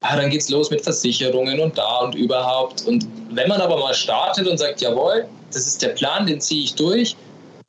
ah, 0.00 0.16
dann 0.16 0.30
es 0.30 0.48
los 0.48 0.70
mit 0.70 0.82
Versicherungen 0.82 1.58
und 1.60 1.76
da 1.76 1.98
und 1.98 2.14
überhaupt. 2.14 2.86
Und 2.86 3.06
wenn 3.30 3.48
man 3.48 3.60
aber 3.60 3.78
mal 3.78 3.94
startet 3.94 4.46
und 4.46 4.58
sagt, 4.58 4.80
jawohl, 4.80 5.26
das 5.52 5.66
ist 5.66 5.82
der 5.82 5.88
Plan, 5.88 6.26
den 6.26 6.40
ziehe 6.40 6.64
ich 6.64 6.74
durch, 6.74 7.16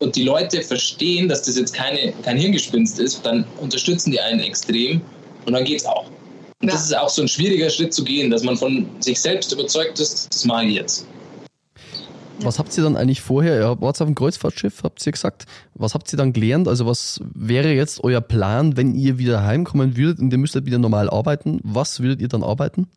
und 0.04 0.16
die 0.16 0.24
Leute 0.24 0.62
verstehen, 0.62 1.30
dass 1.30 1.44
das 1.44 1.58
jetzt 1.58 1.74
keine, 1.74 2.14
kein 2.24 2.38
Hirngespinst 2.38 3.00
ist, 3.00 3.26
dann 3.26 3.46
unterstützen 3.62 4.12
die 4.12 4.20
einen 4.20 4.42
extrem 4.42 5.02
und 5.46 5.54
dann 5.54 5.64
geht 5.64 5.80
es 5.80 5.86
auch. 5.86 6.06
Und 6.62 6.68
ja. 6.68 6.74
das 6.74 6.86
ist 6.86 6.96
auch 6.96 7.10
so 7.10 7.22
ein 7.22 7.28
schwieriger 7.28 7.70
Schritt 7.70 7.94
zu 7.94 8.04
gehen, 8.04 8.30
dass 8.30 8.44
man 8.44 8.58
von 8.58 8.88
sich 9.00 9.20
selbst 9.20 9.52
überzeugt 9.52 10.00
ist, 10.00 10.28
das 10.34 10.46
mache 10.46 10.66
ich 10.66 10.76
jetzt. 10.76 11.08
Was 12.44 12.60
habt 12.60 12.78
ihr 12.78 12.84
dann 12.84 12.96
eigentlich 12.96 13.22
vorher, 13.22 13.60
ihr 13.60 13.82
wart 13.82 14.02
auf 14.02 14.08
dem 14.08 14.16
Kreuzfahrtschiff, 14.16 14.84
habt 14.84 15.06
ihr 15.06 15.12
gesagt, 15.12 15.46
was 15.74 15.94
habt 15.94 16.12
ihr 16.12 16.18
dann 16.18 16.34
gelernt? 16.34 16.68
Also 16.68 16.86
was 16.86 17.20
wäre 17.34 17.72
jetzt 17.72 18.04
euer 18.04 18.22
Plan, 18.22 18.78
wenn 18.78 18.96
ihr 18.96 19.18
wieder 19.18 19.44
heimkommen 19.44 19.98
würdet 19.98 20.20
und 20.20 20.32
ihr 20.32 20.38
müsstet 20.38 20.66
wieder 20.66 20.78
normal 20.78 21.10
arbeiten? 21.10 21.60
Was 21.64 22.00
würdet 22.00 22.22
ihr 22.22 22.28
dann 22.28 22.44
arbeiten? 22.44 22.88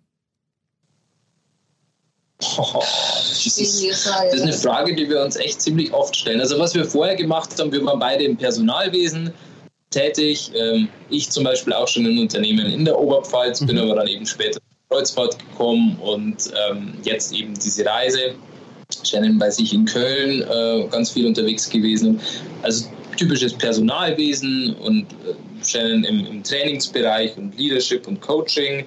Oh, 2.59 2.67
das, 2.75 3.47
ist, 3.47 3.59
das, 3.59 4.35
ist, 4.35 4.43
eine 4.43 4.53
Frage, 4.53 4.95
die 4.95 5.09
wir 5.09 5.23
uns 5.23 5.37
echt 5.37 5.63
ziemlich 5.63 5.93
oft 5.95 6.15
stellen. 6.15 6.41
Also 6.41 6.59
was 6.59 6.75
wir 6.75 6.85
vorher 6.85 7.17
gemacht 7.17 7.59
haben, 7.59 7.73
wir 7.73 7.83
waren 7.85 7.99
beide 7.99 8.25
im 8.25 8.37
Personalwesen 8.37 9.33
tätig. 9.91 10.53
Ähm, 10.55 10.89
ich 11.09 11.31
zum 11.31 11.45
Beispiel 11.45 11.73
auch 11.73 11.89
schon 11.89 12.05
in 12.05 12.19
Unternehmen 12.19 12.67
in 12.67 12.85
der 12.85 12.99
Oberpfalz, 12.99 13.65
bin 13.65 13.77
mhm. 13.77 13.83
aber 13.83 13.95
dann 13.97 14.09
eben 14.09 14.27
später 14.27 14.61
Kreuzfahrt 14.91 15.39
gekommen 15.39 15.99
und 16.01 16.51
ähm, 16.71 16.95
jetzt 17.03 17.33
eben 17.33 17.55
diese 17.55 17.87
Reise. 17.87 18.35
Shannon 19.03 19.39
bei 19.39 19.51
sich 19.51 19.73
in 19.73 19.85
Köln 19.85 20.43
äh, 20.43 20.89
ganz 20.89 21.11
viel 21.11 21.27
unterwegs 21.27 21.69
gewesen. 21.69 22.21
Also 22.63 22.87
typisches 23.17 23.53
Personalwesen 23.55 24.75
und 24.77 25.05
äh, 25.05 25.65
Shannon 25.65 26.05
im, 26.05 26.27
im, 26.27 26.43
Trainingsbereich 26.43 27.37
und 27.37 27.57
Leadership 27.59 28.07
und 28.07 28.21
Coaching. 28.21 28.85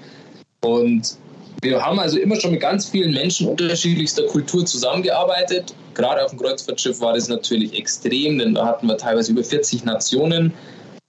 Und 0.62 1.18
wir 1.62 1.84
haben 1.84 2.00
also 2.00 2.18
immer 2.18 2.40
schon 2.40 2.52
mit 2.52 2.62
ganz 2.62 2.88
vielen 2.88 3.14
Menschen 3.14 3.48
unterschiedlichster 3.48 4.24
Kultur 4.28 4.66
zusammengearbeitet. 4.66 5.74
Gerade 5.94 6.24
auf 6.24 6.32
dem 6.32 6.40
Kreuzfahrtschiff 6.40 7.02
war 7.02 7.14
das 7.14 7.28
natürlich 7.28 7.78
extrem, 7.78 8.40
denn 8.40 8.56
da 8.56 8.66
hatten 8.66 8.88
wir 8.88 8.98
teilweise 8.98 9.32
über 9.32 9.44
40 9.44 9.84
Nationen. 9.84 10.54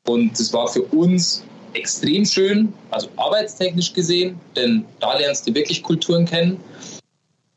Und 0.06 0.38
das 0.38 0.52
war 0.52 0.66
für 0.66 0.82
uns 0.82 1.44
extrem 1.74 2.24
schön, 2.24 2.72
also 2.90 3.08
arbeitstechnisch 3.16 3.92
gesehen, 3.92 4.40
denn 4.56 4.84
da 4.98 5.16
lernst 5.16 5.46
du 5.46 5.54
wirklich 5.54 5.84
Kulturen 5.84 6.24
kennen. 6.24 6.58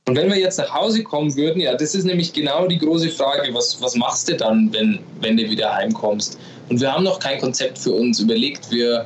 Und 0.06 0.18
wenn 0.18 0.30
wir 0.30 0.38
jetzt 0.38 0.58
nach 0.58 0.74
Hause 0.74 1.02
kommen 1.02 1.34
würden, 1.38 1.62
ja, 1.62 1.76
das 1.76 1.96
ist 1.96 2.04
nämlich 2.04 2.34
genau 2.34 2.68
die 2.68 2.78
große 2.78 3.10
Frage, 3.10 3.54
was, 3.54 3.82
was 3.82 3.96
machst 3.96 4.28
du 4.28 4.36
dann, 4.36 4.72
wenn, 4.74 5.00
wenn 5.22 5.38
du 5.38 5.50
wieder 5.50 5.74
heimkommst? 5.74 6.38
Und 6.70 6.82
wir 6.82 6.92
haben 6.92 7.06
noch 7.06 7.20
kein 7.20 7.40
Konzept 7.40 7.78
für 7.78 7.92
uns 7.92 8.20
überlegt. 8.20 8.70
Wir, 8.70 9.06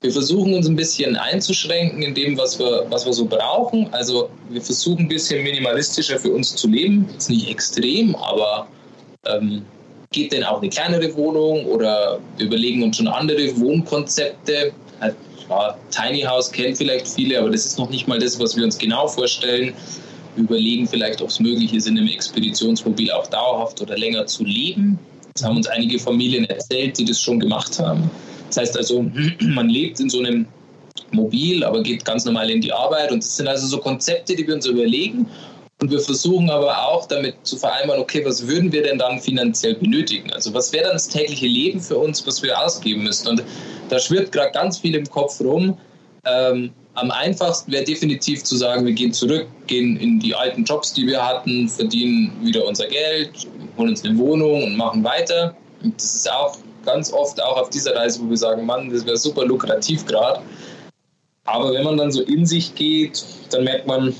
wir 0.00 0.10
versuchen 0.10 0.54
uns 0.54 0.66
ein 0.66 0.76
bisschen 0.76 1.14
einzuschränken 1.16 2.02
in 2.02 2.14
dem, 2.14 2.38
was 2.38 2.58
wir, 2.58 2.86
was 2.88 3.04
wir 3.04 3.12
so 3.12 3.26
brauchen. 3.26 3.92
Also 3.92 4.30
wir 4.48 4.62
versuchen 4.62 5.00
ein 5.00 5.08
bisschen 5.08 5.42
minimalistischer 5.42 6.18
für 6.18 6.32
uns 6.32 6.56
zu 6.56 6.68
leben. 6.68 7.06
Ist 7.18 7.28
nicht 7.28 7.50
extrem, 7.50 8.14
aber 8.16 8.66
ähm, 9.26 9.62
geht 10.10 10.32
denn 10.32 10.44
auch 10.44 10.62
eine 10.62 10.70
kleinere 10.70 11.14
Wohnung 11.16 11.66
oder 11.66 12.18
wir 12.38 12.46
überlegen 12.46 12.82
uns 12.82 12.96
schon 12.96 13.08
andere 13.08 13.54
Wohnkonzepte. 13.60 14.72
Tiny 15.90 16.22
House 16.22 16.50
kennen 16.50 16.76
vielleicht 16.76 17.08
viele, 17.08 17.38
aber 17.38 17.50
das 17.50 17.66
ist 17.66 17.78
noch 17.78 17.90
nicht 17.90 18.08
mal 18.08 18.18
das, 18.18 18.38
was 18.40 18.56
wir 18.56 18.64
uns 18.64 18.78
genau 18.78 19.06
vorstellen. 19.06 19.74
Überlegen 20.40 20.86
vielleicht, 20.86 21.22
ob 21.22 21.28
es 21.28 21.40
möglich 21.40 21.72
ist, 21.72 21.86
in 21.86 21.98
einem 21.98 22.08
Expeditionsmobil 22.08 23.10
auch 23.12 23.26
dauerhaft 23.26 23.80
oder 23.80 23.96
länger 23.96 24.26
zu 24.26 24.44
leben. 24.44 24.98
Das 25.34 25.44
haben 25.44 25.56
uns 25.56 25.66
einige 25.68 25.98
Familien 25.98 26.44
erzählt, 26.46 26.98
die 26.98 27.04
das 27.04 27.20
schon 27.20 27.38
gemacht 27.40 27.78
haben. 27.78 28.10
Das 28.48 28.58
heißt 28.58 28.76
also, 28.76 29.02
man 29.40 29.68
lebt 29.68 30.00
in 30.00 30.10
so 30.10 30.18
einem 30.18 30.46
Mobil, 31.12 31.64
aber 31.64 31.82
geht 31.82 32.04
ganz 32.04 32.24
normal 32.24 32.50
in 32.50 32.60
die 32.60 32.72
Arbeit. 32.72 33.12
Und 33.12 33.22
das 33.22 33.36
sind 33.36 33.48
also 33.48 33.66
so 33.66 33.78
Konzepte, 33.78 34.34
die 34.34 34.46
wir 34.46 34.54
uns 34.54 34.66
überlegen. 34.66 35.26
Und 35.80 35.90
wir 35.90 36.00
versuchen 36.00 36.50
aber 36.50 36.88
auch 36.88 37.06
damit 37.06 37.34
zu 37.42 37.56
vereinbaren, 37.56 38.02
okay, 38.02 38.22
was 38.24 38.46
würden 38.46 38.70
wir 38.70 38.82
denn 38.82 38.98
dann 38.98 39.18
finanziell 39.18 39.74
benötigen? 39.74 40.30
Also 40.32 40.52
was 40.52 40.72
wäre 40.72 40.84
dann 40.84 40.92
das 40.92 41.08
tägliche 41.08 41.46
Leben 41.46 41.80
für 41.80 41.96
uns, 41.96 42.26
was 42.26 42.42
wir 42.42 42.60
ausgeben 42.60 43.04
müssten? 43.04 43.28
Und 43.28 43.42
da 43.88 43.98
schwirrt 43.98 44.30
gerade 44.30 44.52
ganz 44.52 44.78
viel 44.78 44.94
im 44.94 45.08
Kopf 45.08 45.40
rum. 45.40 45.78
Ähm, 46.26 46.70
am 46.94 47.10
einfachsten 47.10 47.70
wäre 47.72 47.84
definitiv 47.84 48.42
zu 48.44 48.56
sagen, 48.56 48.84
wir 48.84 48.92
gehen 48.92 49.12
zurück, 49.12 49.46
gehen 49.66 49.96
in 49.96 50.18
die 50.18 50.34
alten 50.34 50.64
Jobs, 50.64 50.92
die 50.92 51.06
wir 51.06 51.24
hatten, 51.24 51.68
verdienen 51.68 52.32
wieder 52.42 52.66
unser 52.66 52.86
Geld, 52.86 53.30
holen 53.76 53.90
uns 53.90 54.04
eine 54.04 54.18
Wohnung 54.18 54.64
und 54.64 54.76
machen 54.76 55.04
weiter. 55.04 55.54
Und 55.82 55.96
das 55.96 56.16
ist 56.16 56.30
auch 56.30 56.56
ganz 56.84 57.12
oft 57.12 57.40
auch 57.42 57.56
auf 57.56 57.70
dieser 57.70 57.94
Reise, 57.94 58.20
wo 58.22 58.30
wir 58.30 58.36
sagen, 58.36 58.66
Mann, 58.66 58.90
das 58.92 59.06
wäre 59.06 59.16
super 59.16 59.44
lukrativ 59.44 60.04
gerade. 60.06 60.40
Aber 61.44 61.72
wenn 61.72 61.84
man 61.84 61.96
dann 61.96 62.10
so 62.10 62.22
in 62.22 62.44
sich 62.44 62.74
geht, 62.74 63.24
dann 63.50 63.64
merkt 63.64 63.86
man, 63.86 64.14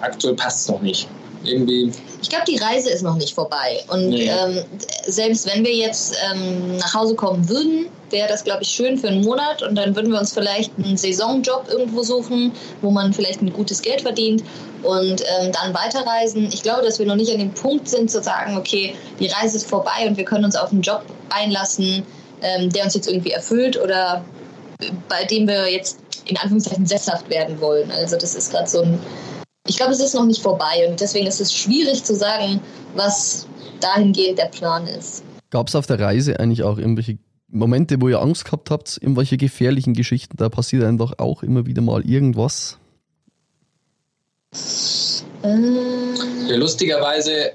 aktuell 0.00 0.34
passt 0.34 0.62
es 0.62 0.68
noch 0.68 0.82
nicht. 0.82 1.08
Irgendwie. 1.42 1.90
Ich 2.20 2.28
glaube, 2.28 2.44
die 2.46 2.56
Reise 2.56 2.90
ist 2.90 3.02
noch 3.02 3.16
nicht 3.16 3.34
vorbei. 3.34 3.82
Und 3.88 4.10
nee. 4.10 4.28
ähm, 4.28 4.62
selbst 5.06 5.46
wenn 5.46 5.64
wir 5.64 5.74
jetzt 5.74 6.14
ähm, 6.30 6.76
nach 6.76 6.92
Hause 6.92 7.14
kommen 7.14 7.48
würden, 7.48 7.86
wäre 8.12 8.28
das, 8.28 8.44
glaube 8.44 8.62
ich, 8.62 8.68
schön 8.68 8.98
für 8.98 9.08
einen 9.08 9.24
Monat. 9.24 9.62
Und 9.62 9.74
dann 9.76 9.94
würden 9.96 10.12
wir 10.12 10.18
uns 10.18 10.32
vielleicht 10.32 10.72
einen 10.78 10.96
Saisonjob 10.96 11.68
irgendwo 11.68 12.02
suchen, 12.02 12.52
wo 12.82 12.90
man 12.90 13.12
vielleicht 13.12 13.42
ein 13.42 13.52
gutes 13.52 13.82
Geld 13.82 14.02
verdient 14.02 14.42
und 14.82 15.22
ähm, 15.22 15.52
dann 15.52 15.74
weiterreisen. 15.74 16.48
Ich 16.52 16.62
glaube, 16.62 16.82
dass 16.82 16.98
wir 16.98 17.06
noch 17.06 17.16
nicht 17.16 17.32
an 17.32 17.38
dem 17.38 17.52
Punkt 17.52 17.88
sind, 17.88 18.10
zu 18.10 18.22
sagen, 18.22 18.56
okay, 18.56 18.94
die 19.18 19.26
Reise 19.26 19.56
ist 19.56 19.68
vorbei 19.68 20.06
und 20.06 20.16
wir 20.16 20.24
können 20.24 20.44
uns 20.44 20.56
auf 20.56 20.72
einen 20.72 20.82
Job 20.82 21.02
einlassen, 21.30 22.04
ähm, 22.42 22.70
der 22.70 22.84
uns 22.84 22.94
jetzt 22.94 23.08
irgendwie 23.08 23.32
erfüllt 23.32 23.80
oder 23.80 24.24
bei 25.08 25.24
dem 25.24 25.46
wir 25.46 25.70
jetzt 25.70 25.98
in 26.26 26.36
Anführungszeichen 26.36 26.86
sesshaft 26.86 27.28
werden 27.28 27.60
wollen. 27.60 27.90
Also 27.90 28.16
das 28.16 28.34
ist 28.34 28.50
gerade 28.50 28.68
so 28.68 28.82
ein, 28.82 28.98
ich 29.66 29.76
glaube, 29.76 29.92
es 29.92 30.00
ist 30.00 30.14
noch 30.14 30.24
nicht 30.24 30.42
vorbei 30.42 30.86
und 30.88 31.00
deswegen 31.00 31.26
ist 31.26 31.40
es 31.40 31.52
schwierig 31.52 32.04
zu 32.04 32.14
sagen, 32.14 32.60
was 32.94 33.46
dahingehend 33.80 34.38
der 34.38 34.46
Plan 34.46 34.86
ist. 34.86 35.22
Gab 35.50 35.68
es 35.68 35.74
auf 35.74 35.86
der 35.86 35.98
Reise 35.98 36.38
eigentlich 36.38 36.62
auch 36.62 36.78
irgendwelche 36.78 37.18
Momente, 37.50 38.00
wo 38.00 38.08
ihr 38.08 38.20
Angst 38.20 38.44
gehabt 38.44 38.70
habt, 38.70 38.98
irgendwelche 39.00 39.36
gefährlichen 39.36 39.94
Geschichten? 39.94 40.36
Da 40.36 40.48
passiert 40.48 40.84
einem 40.84 40.98
doch 40.98 41.18
auch 41.18 41.42
immer 41.42 41.66
wieder 41.66 41.82
mal 41.82 42.02
irgendwas. 42.02 42.78
Ja, 45.42 46.56
lustigerweise, 46.56 47.52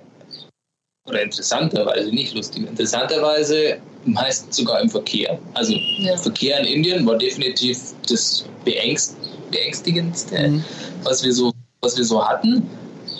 oder 1.07 1.21
interessanterweise, 1.21 2.09
nicht 2.09 2.33
lustig, 2.33 2.67
interessanterweise 2.67 3.77
meistens 4.05 4.55
sogar 4.55 4.81
im 4.81 4.89
Verkehr. 4.89 5.39
Also 5.53 5.73
ja. 5.99 6.17
Verkehr 6.17 6.59
in 6.59 6.65
Indien 6.65 7.05
war 7.05 7.17
definitiv 7.17 7.93
das 8.07 8.45
Beängst 8.63 9.17
beängstigendste, 9.51 10.49
mhm. 10.49 10.63
was, 11.03 11.23
wir 11.23 11.33
so, 11.33 11.51
was 11.81 11.97
wir 11.97 12.05
so 12.05 12.25
hatten. 12.25 12.67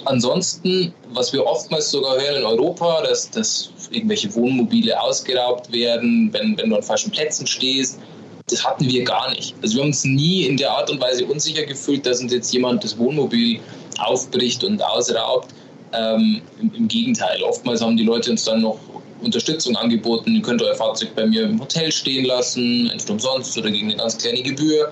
Ansonsten, 0.05 0.93
was 1.13 1.31
wir 1.33 1.45
oftmals 1.45 1.91
sogar 1.91 2.19
hören 2.19 2.35
in 2.37 2.43
Europa, 2.43 3.01
dass, 3.03 3.29
dass 3.31 3.71
irgendwelche 3.91 4.33
Wohnmobile 4.35 4.99
ausgeraubt 4.99 5.71
werden, 5.71 6.29
wenn, 6.33 6.57
wenn 6.57 6.69
du 6.69 6.75
an 6.75 6.83
falschen 6.83 7.11
Plätzen 7.11 7.47
stehst. 7.47 7.99
Das 8.47 8.63
hatten 8.63 8.85
wir 8.85 9.03
gar 9.03 9.31
nicht. 9.31 9.55
Also 9.61 9.75
wir 9.75 9.81
haben 9.81 9.89
uns 9.89 10.03
nie 10.03 10.43
in 10.43 10.57
der 10.57 10.71
Art 10.71 10.89
und 10.91 11.01
Weise 11.01 11.25
unsicher 11.25 11.65
gefühlt, 11.65 12.05
dass 12.05 12.21
uns 12.21 12.31
jetzt 12.31 12.53
jemand 12.53 12.83
das 12.83 12.97
Wohnmobil 12.97 13.59
aufbricht 13.97 14.63
und 14.63 14.83
ausraubt. 14.83 15.49
Ähm, 15.93 16.41
im, 16.59 16.73
im, 16.75 16.87
Gegenteil, 16.87 17.41
oftmals 17.41 17.81
haben 17.81 17.97
die 17.97 18.03
Leute 18.03 18.29
uns 18.31 18.43
dann 18.43 18.61
noch 18.61 18.77
Unterstützung 19.21 19.75
angeboten. 19.75 20.35
Ihr 20.35 20.41
könnt 20.41 20.61
euer 20.61 20.75
Fahrzeug 20.75 21.15
bei 21.15 21.25
mir 21.25 21.43
im 21.43 21.59
Hotel 21.59 21.91
stehen 21.91 22.25
lassen, 22.25 22.89
entweder 22.91 23.13
umsonst 23.13 23.57
oder 23.57 23.71
gegen 23.71 23.87
eine 23.87 23.97
ganz 23.97 24.17
kleine 24.17 24.43
Gebühr. 24.43 24.91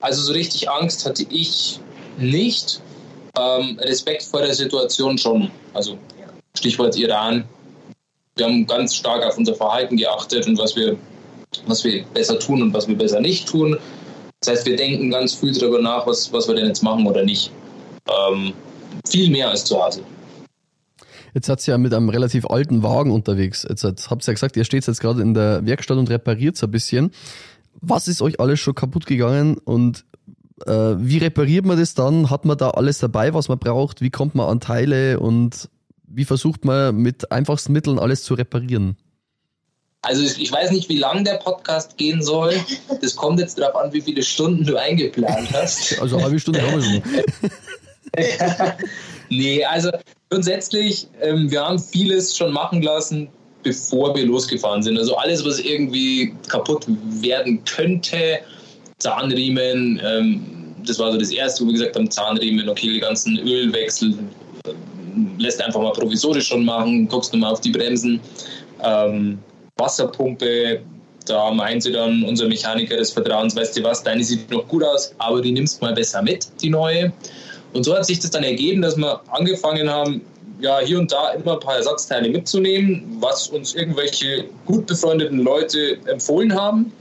Also 0.00 0.22
so 0.22 0.32
richtig 0.32 0.68
Angst 0.70 1.06
hatte 1.06 1.24
ich 1.30 1.80
nicht. 2.18 2.80
Ähm, 3.38 3.78
Respekt 3.80 4.22
vor 4.22 4.40
der 4.40 4.54
Situation 4.54 5.18
schon. 5.18 5.50
Also 5.74 5.98
Stichwort 6.56 6.96
Iran. 6.96 7.44
Wir 8.36 8.46
haben 8.46 8.66
ganz 8.66 8.94
stark 8.94 9.24
auf 9.24 9.36
unser 9.36 9.54
Verhalten 9.54 9.96
geachtet 9.96 10.46
und 10.46 10.58
was 10.58 10.76
wir, 10.76 10.96
was 11.66 11.84
wir 11.84 12.04
besser 12.14 12.38
tun 12.38 12.62
und 12.62 12.72
was 12.72 12.88
wir 12.88 12.96
besser 12.96 13.20
nicht 13.20 13.48
tun. 13.48 13.76
Das 14.40 14.50
heißt, 14.50 14.66
wir 14.66 14.76
denken 14.76 15.10
ganz 15.10 15.34
viel 15.34 15.52
darüber 15.52 15.80
nach, 15.80 16.06
was, 16.06 16.32
was 16.32 16.46
wir 16.46 16.54
denn 16.54 16.66
jetzt 16.66 16.82
machen 16.82 17.06
oder 17.06 17.24
nicht. 17.24 17.50
Ähm, 18.08 18.52
viel 19.08 19.30
mehr 19.30 19.50
als 19.50 19.64
zu 19.64 19.82
Hause. 19.82 20.02
Jetzt 21.34 21.46
seid 21.46 21.66
ihr 21.68 21.72
ja 21.72 21.78
mit 21.78 21.92
einem 21.92 22.08
relativ 22.08 22.46
alten 22.46 22.82
Wagen 22.82 23.10
unterwegs. 23.10 23.66
Jetzt 23.68 23.84
habt 23.84 24.22
ihr 24.22 24.26
ja 24.26 24.32
gesagt, 24.32 24.56
ihr 24.56 24.64
steht 24.64 24.86
jetzt 24.86 25.00
gerade 25.00 25.20
in 25.20 25.34
der 25.34 25.64
Werkstatt 25.66 25.98
und 25.98 26.10
repariert 26.10 26.56
es 26.56 26.64
ein 26.64 26.70
bisschen. 26.70 27.12
Was 27.80 28.08
ist 28.08 28.22
euch 28.22 28.40
alles 28.40 28.60
schon 28.60 28.74
kaputt 28.74 29.06
gegangen 29.06 29.58
und 29.58 30.04
äh, 30.66 30.96
wie 30.98 31.18
repariert 31.18 31.64
man 31.64 31.78
das 31.78 31.94
dann? 31.94 32.30
Hat 32.30 32.44
man 32.44 32.58
da 32.58 32.70
alles 32.70 32.98
dabei, 32.98 33.34
was 33.34 33.48
man 33.48 33.58
braucht? 33.58 34.00
Wie 34.00 34.10
kommt 34.10 34.34
man 34.34 34.48
an 34.48 34.60
Teile 34.60 35.20
und 35.20 35.68
wie 36.06 36.24
versucht 36.24 36.64
man 36.64 36.96
mit 36.96 37.30
einfachsten 37.30 37.72
Mitteln 37.72 37.98
alles 37.98 38.22
zu 38.22 38.34
reparieren? 38.34 38.96
Also 40.02 40.22
ich 40.22 40.50
weiß 40.50 40.70
nicht, 40.70 40.88
wie 40.88 40.98
lang 40.98 41.24
der 41.24 41.34
Podcast 41.34 41.96
gehen 41.96 42.22
soll. 42.22 42.54
Das 43.00 43.16
kommt 43.16 43.40
jetzt 43.40 43.58
darauf 43.58 43.76
an, 43.76 43.92
wie 43.92 44.00
viele 44.00 44.22
Stunden 44.22 44.64
du 44.64 44.76
eingeplant 44.76 45.52
hast. 45.52 45.98
Also 46.00 46.16
eine 46.16 46.24
halbe 46.24 46.38
Stunde 46.38 46.62
haben 46.62 46.76
wir 46.76 46.82
schon. 46.82 47.02
Nee, 49.30 49.64
also 49.64 49.90
grundsätzlich, 50.30 51.06
ähm, 51.20 51.50
wir 51.50 51.62
haben 51.62 51.78
vieles 51.78 52.36
schon 52.36 52.52
machen 52.52 52.82
lassen, 52.82 53.28
bevor 53.62 54.16
wir 54.16 54.24
losgefahren 54.24 54.82
sind. 54.82 54.98
Also 54.98 55.16
alles, 55.16 55.44
was 55.44 55.58
irgendwie 55.58 56.34
kaputt 56.48 56.86
werden 57.20 57.62
könnte, 57.64 58.38
Zahnriemen, 58.98 60.00
ähm, 60.04 60.74
das 60.86 60.98
war 60.98 61.12
so 61.12 61.18
das 61.18 61.30
Erste, 61.30 61.62
wo 61.62 61.68
wir 61.68 61.74
gesagt 61.74 61.96
haben, 61.96 62.10
Zahnriemen, 62.10 62.68
okay, 62.68 62.92
die 62.92 63.00
ganzen 63.00 63.38
Ölwechsel 63.38 64.14
äh, 64.66 64.72
lässt 65.38 65.62
einfach 65.62 65.80
mal 65.80 65.92
provisorisch 65.92 66.48
schon 66.48 66.64
machen, 66.64 67.08
guckst 67.08 67.32
nochmal 67.32 67.52
auf 67.52 67.60
die 67.60 67.70
Bremsen. 67.70 68.20
Ähm, 68.82 69.38
Wasserpumpe, 69.76 70.80
da 71.26 71.50
meint 71.52 71.82
sie 71.82 71.92
dann 71.92 72.24
unser 72.24 72.48
Mechaniker 72.48 72.96
des 72.96 73.12
Vertrauens, 73.12 73.54
weißt 73.54 73.76
du 73.76 73.82
was, 73.84 74.02
deine 74.02 74.24
sieht 74.24 74.50
noch 74.50 74.66
gut 74.66 74.82
aus, 74.82 75.14
aber 75.18 75.40
die 75.40 75.52
nimmst 75.52 75.80
mal 75.80 75.94
besser 75.94 76.22
mit, 76.22 76.48
die 76.60 76.70
neue. 76.70 77.12
Und 77.72 77.84
so 77.84 77.94
hat 77.94 78.06
sich 78.06 78.18
das 78.18 78.30
dann 78.30 78.44
ergeben, 78.44 78.82
dass 78.82 78.96
wir 78.96 79.20
angefangen 79.30 79.88
haben, 79.88 80.22
ja, 80.60 80.80
hier 80.80 80.98
und 80.98 81.12
da 81.12 81.30
immer 81.32 81.52
ein 81.52 81.60
paar 81.60 81.76
Ersatzteile 81.76 82.28
mitzunehmen, 82.28 83.04
was 83.20 83.48
uns 83.48 83.74
irgendwelche 83.74 84.46
gut 84.66 84.86
befreundeten 84.86 85.38
Leute 85.38 85.98
empfohlen 86.06 86.52
haben. 86.52 86.92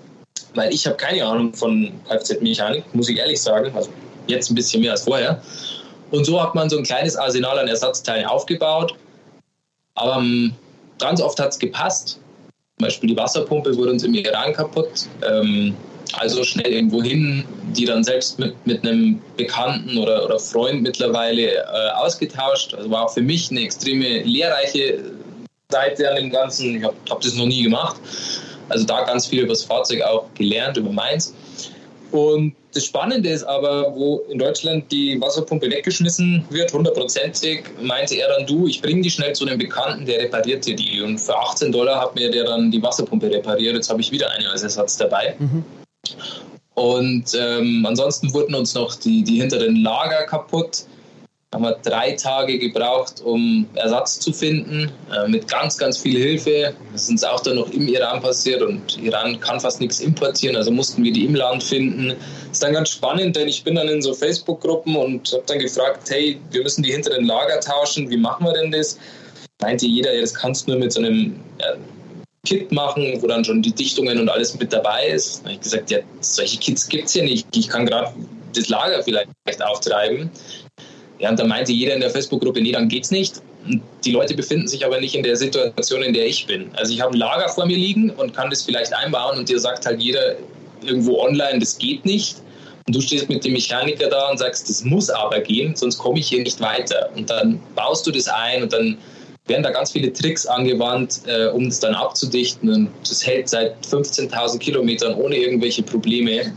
Weil 0.57 0.73
ich 0.73 0.85
habe 0.87 0.97
keine 0.97 1.23
Ahnung 1.23 1.53
von 1.53 1.91
Kfz-Mechanik, 2.07 2.83
muss 2.93 3.09
ich 3.09 3.17
ehrlich 3.17 3.39
sagen. 3.39 3.71
Also 3.75 3.91
jetzt 4.25 4.49
ein 4.49 4.55
bisschen 4.55 4.81
mehr 4.81 4.91
als 4.91 5.03
vorher. 5.03 5.41
Und 6.09 6.25
so 6.25 6.41
hat 6.41 6.55
man 6.55 6.69
so 6.69 6.77
ein 6.77 6.83
kleines 6.83 7.15
Arsenal 7.15 7.59
an 7.59 7.67
Ersatzteilen 7.67 8.25
aufgebaut. 8.25 8.95
Aber 9.93 10.17
um, 10.17 10.23
ähm, 10.23 10.55
ganz 10.99 11.21
oft 11.21 11.39
hat 11.39 11.49
es 11.49 11.59
gepasst. 11.59 12.19
Zum 12.77 12.85
Beispiel 12.85 13.09
die 13.09 13.17
Wasserpumpe 13.17 13.77
wurde 13.77 13.91
uns 13.91 14.03
im 14.03 14.15
Iran 14.15 14.51
kaputt. 14.53 15.07
Ähm, 15.27 15.75
also 16.13 16.43
schnell 16.43 16.71
irgendwo 16.71 17.03
hin, 17.03 17.45
die 17.73 17.85
dann 17.85 18.03
selbst 18.03 18.39
mit, 18.39 18.55
mit 18.65 18.83
einem 18.83 19.21
Bekannten 19.35 19.97
oder, 19.97 20.25
oder 20.25 20.39
Freund 20.39 20.81
mittlerweile 20.81 21.55
äh, 21.55 21.89
ausgetauscht. 21.97 22.73
Also 22.73 22.89
war 22.89 23.05
auch 23.05 23.13
für 23.13 23.21
mich 23.21 23.51
eine 23.51 23.61
extreme 23.61 24.23
lehrreiche 24.23 25.03
Seite 25.69 26.09
an 26.09 26.15
dem 26.15 26.31
Ganzen. 26.31 26.77
Ich 26.77 26.83
habe 26.83 26.95
hab 27.09 27.21
das 27.21 27.35
noch 27.35 27.45
nie 27.45 27.61
gemacht. 27.63 27.97
Also 28.69 28.86
da 28.86 29.03
ganz 29.03 29.27
viel 29.27 29.39
über 29.39 29.53
das 29.53 29.63
Fahrzeug 29.63 30.01
auch 30.01 30.25
gelernt, 30.36 30.77
über 30.77 30.91
meins. 30.91 31.33
Und 32.12 32.55
das 32.74 32.86
Spannende 32.86 33.29
ist 33.29 33.43
aber, 33.43 33.93
wo 33.95 34.19
in 34.29 34.39
Deutschland 34.39 34.89
die 34.91 35.19
Wasserpumpe 35.19 35.69
weggeschmissen 35.69 36.45
wird, 36.50 36.71
hundertprozentig, 36.71 37.63
meinte 37.81 38.15
er 38.15 38.29
dann, 38.29 38.45
du, 38.45 38.67
ich 38.67 38.81
bringe 38.81 39.01
die 39.01 39.09
schnell 39.09 39.33
zu 39.33 39.45
einem 39.45 39.57
Bekannten, 39.57 40.05
der 40.05 40.19
repariert 40.19 40.65
dir 40.65 40.75
die. 40.75 41.01
Und 41.01 41.17
für 41.17 41.36
18 41.36 41.71
Dollar 41.71 42.00
hat 42.00 42.15
mir 42.15 42.31
der 42.31 42.45
dann 42.45 42.71
die 42.71 42.81
Wasserpumpe 42.81 43.29
repariert. 43.29 43.75
Jetzt 43.75 43.89
habe 43.89 44.00
ich 44.00 44.12
wieder 44.12 44.29
eine 44.31 44.50
als 44.50 44.63
Ersatz 44.63 44.97
dabei. 44.97 45.36
Mhm. 45.39 45.65
Und 46.75 47.36
ähm, 47.38 47.86
ansonsten 47.88 48.31
wurden 48.33 48.53
uns 48.53 48.75
noch 48.75 48.95
die, 48.95 49.24
die 49.24 49.41
hinteren 49.41 49.77
Lager 49.77 50.24
kaputt. 50.27 50.83
Haben 51.53 51.63
wir 51.63 51.77
drei 51.81 52.11
Tage 52.11 52.59
gebraucht, 52.59 53.21
um 53.21 53.67
Ersatz 53.75 54.19
zu 54.19 54.33
finden, 54.33 54.91
äh, 55.11 55.29
mit 55.29 55.47
ganz, 55.47 55.77
ganz 55.77 55.97
viel 55.97 56.19
Hilfe. 56.19 56.73
Das 56.91 57.03
ist 57.03 57.09
uns 57.09 57.23
auch 57.23 57.39
dann 57.39 57.55
noch 57.55 57.71
im 57.71 57.87
Iran 57.87 58.21
passiert 58.21 58.61
und 58.61 59.01
Iran 59.01 59.39
kann 59.39 59.59
fast 59.59 59.79
nichts 59.79 60.01
importieren, 60.01 60.57
also 60.57 60.71
mussten 60.71 61.03
wir 61.05 61.13
die 61.13 61.25
im 61.25 61.35
Land 61.35 61.63
finden. 61.63 62.09
Das 62.09 62.51
ist 62.51 62.63
dann 62.63 62.73
ganz 62.73 62.89
spannend, 62.89 63.37
denn 63.37 63.47
ich 63.47 63.63
bin 63.63 63.75
dann 63.75 63.87
in 63.87 64.01
so 64.01 64.13
Facebook-Gruppen 64.13 64.97
und 64.97 65.31
habe 65.31 65.43
dann 65.47 65.59
gefragt, 65.59 66.09
hey, 66.09 66.37
wir 66.51 66.63
müssen 66.63 66.83
die 66.83 66.91
hinteren 66.91 67.25
Lager 67.25 67.61
tauschen, 67.61 68.09
wie 68.09 68.17
machen 68.17 68.45
wir 68.45 68.53
denn 68.53 68.71
das? 68.71 68.97
Meinte 69.61 69.85
jeder, 69.85 70.13
ja, 70.13 70.21
das 70.21 70.33
kannst 70.33 70.67
du 70.67 70.71
nur 70.71 70.81
mit 70.81 70.91
so 70.91 70.99
einem 70.99 71.39
ja, 71.61 71.75
Kit 72.45 72.73
machen, 72.73 73.21
wo 73.21 73.27
dann 73.27 73.45
schon 73.45 73.61
die 73.61 73.71
Dichtungen 73.71 74.19
und 74.19 74.27
alles 74.27 74.59
mit 74.59 74.73
dabei 74.73 75.07
ist. 75.07 75.39
Da 75.39 75.43
habe 75.45 75.53
ich 75.53 75.61
gesagt, 75.61 75.91
ja, 75.91 75.99
solche 76.19 76.57
Kits 76.59 76.89
gibt 76.89 77.05
es 77.05 77.13
hier 77.13 77.23
nicht. 77.23 77.47
Ich 77.55 77.69
kann 77.69 77.85
gerade 77.85 78.13
das 78.53 78.67
Lager 78.67 79.01
vielleicht 79.01 79.29
auftreiben. 79.61 80.29
Ja, 81.19 81.31
und 81.31 81.39
da 81.39 81.45
meinte 81.45 81.71
jeder 81.71 81.95
in 81.95 82.00
der 82.00 82.09
Facebook-Gruppe, 82.09 82.62
nee, 82.62 82.71
dann 82.71 82.88
geht's 82.88 83.12
nicht. 83.12 83.41
Die 84.05 84.12
Leute 84.12 84.36
befinden 84.36 84.67
sich 84.67 84.86
aber 84.86 85.00
nicht 85.00 85.15
in 85.15 85.24
der 85.24 85.36
Situation, 85.36 86.03
in 86.03 86.13
der 86.13 86.27
ich 86.27 86.45
bin. 86.45 86.69
Also 86.75 86.93
ich 86.93 87.01
habe 87.01 87.13
ein 87.13 87.17
Lager 87.17 87.50
vor 87.50 87.65
mir 87.65 87.75
liegen 87.75 88.12
und 88.12 88.36
kann 88.36 88.50
das 88.50 88.63
vielleicht 88.63 88.93
einbauen 88.93 89.38
und 89.38 89.50
dir 89.50 89.59
sagt 89.59 89.86
halt 89.86 90.00
jeder 90.00 90.36
irgendwo 90.83 91.19
online, 91.19 91.59
das 91.59 91.77
geht 91.77 92.05
nicht. 92.05 92.38
Und 92.86 92.95
du 92.95 93.01
stehst 93.01 93.27
mit 93.27 93.43
dem 93.43 93.53
Mechaniker 93.53 94.07
da 94.07 94.29
und 94.29 94.38
sagst, 94.38 94.69
das 94.69 94.83
muss 94.83 95.09
aber 95.09 95.41
gehen, 95.41 95.75
sonst 95.75 95.97
komme 95.97 96.19
ich 96.19 96.29
hier 96.29 96.43
nicht 96.43 96.62
weiter. 96.62 97.09
Und 97.15 97.29
dann 97.29 97.59
baust 97.75 98.07
du 98.07 98.12
das 98.12 98.27
ein 98.29 98.63
und 98.63 98.71
dann 98.71 98.97
werden 99.47 99.63
da 99.63 99.71
ganz 99.71 99.91
viele 99.91 100.12
Tricks 100.13 100.45
angewandt, 100.45 101.21
äh, 101.25 101.47
um 101.47 101.65
es 101.65 101.79
dann 101.79 101.95
abzudichten. 101.95 102.69
Und 102.69 102.89
das 103.07 103.25
hält 103.25 103.50
seit 103.50 103.75
15.000 103.86 104.59
Kilometern 104.59 105.15
ohne 105.15 105.36
irgendwelche 105.36 105.83
Probleme. 105.83 106.53